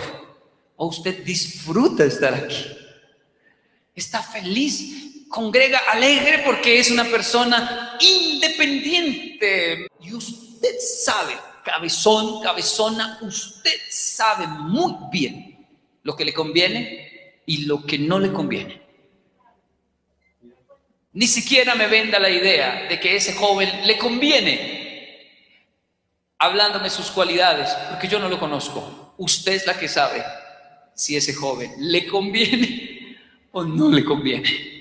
o 0.77 0.87
usted 0.87 1.25
disfruta 1.25 2.05
estar 2.05 2.35
aquí. 2.35 2.67
Está 3.95 4.23
feliz, 4.23 5.16
congrega 5.29 5.79
alegre 5.91 6.43
porque 6.45 6.79
es 6.79 6.91
una 6.91 7.05
persona 7.05 7.97
independiente. 8.01 9.89
Y 10.01 10.15
usted 10.15 10.75
sabe, 10.79 11.35
cabezón, 11.65 12.43
cabezona, 12.43 13.19
usted 13.23 13.79
sabe 13.89 14.47
muy 14.47 14.95
bien 15.11 15.67
lo 16.03 16.15
que 16.17 16.25
le 16.25 16.33
conviene 16.33 17.41
y 17.47 17.67
lo 17.67 17.85
que 17.85 17.99
no 17.99 18.19
le 18.19 18.33
conviene. 18.33 18.83
Ni 21.13 21.27
siquiera 21.27 21.75
me 21.75 21.87
venda 21.87 22.19
la 22.19 22.29
idea 22.29 22.87
de 22.89 23.01
que 23.01 23.17
ese 23.17 23.35
joven 23.35 23.87
le 23.87 23.97
conviene 23.97 24.77
hablándome 26.39 26.91
sus 26.91 27.11
cualidades, 27.11 27.71
porque 27.91 28.09
yo 28.09 28.19
no 28.19 28.29
lo 28.29 28.39
conozco. 28.39 29.15
Usted 29.17 29.53
es 29.53 29.67
la 29.67 29.79
que 29.79 29.89
sabe 29.89 30.23
si 30.95 31.17
ese 31.17 31.35
joven 31.35 31.73
le 31.79 32.07
conviene 32.07 33.17
o 33.53 33.65
no 33.65 33.91
le 33.91 34.05
conviene. 34.05 34.76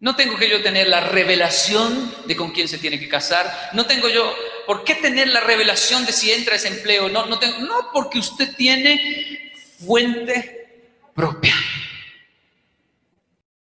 No 0.00 0.14
tengo 0.14 0.36
que 0.36 0.48
yo 0.48 0.62
tener 0.62 0.86
la 0.86 1.00
revelación 1.00 2.14
de 2.26 2.36
con 2.36 2.52
quién 2.52 2.68
se 2.68 2.78
tiene 2.78 3.00
que 3.00 3.08
casar. 3.08 3.70
No 3.72 3.86
tengo 3.86 4.08
yo 4.08 4.32
por 4.66 4.84
qué 4.84 4.94
tener 4.94 5.28
la 5.28 5.40
revelación 5.40 6.06
de 6.06 6.12
si 6.12 6.30
entra 6.30 6.54
ese 6.54 6.68
empleo. 6.68 7.08
No, 7.08 7.26
no, 7.26 7.38
tengo, 7.40 7.58
no 7.58 7.90
porque 7.92 8.20
usted 8.20 8.54
tiene 8.54 9.52
fuente 9.84 10.84
propia. 11.14 11.54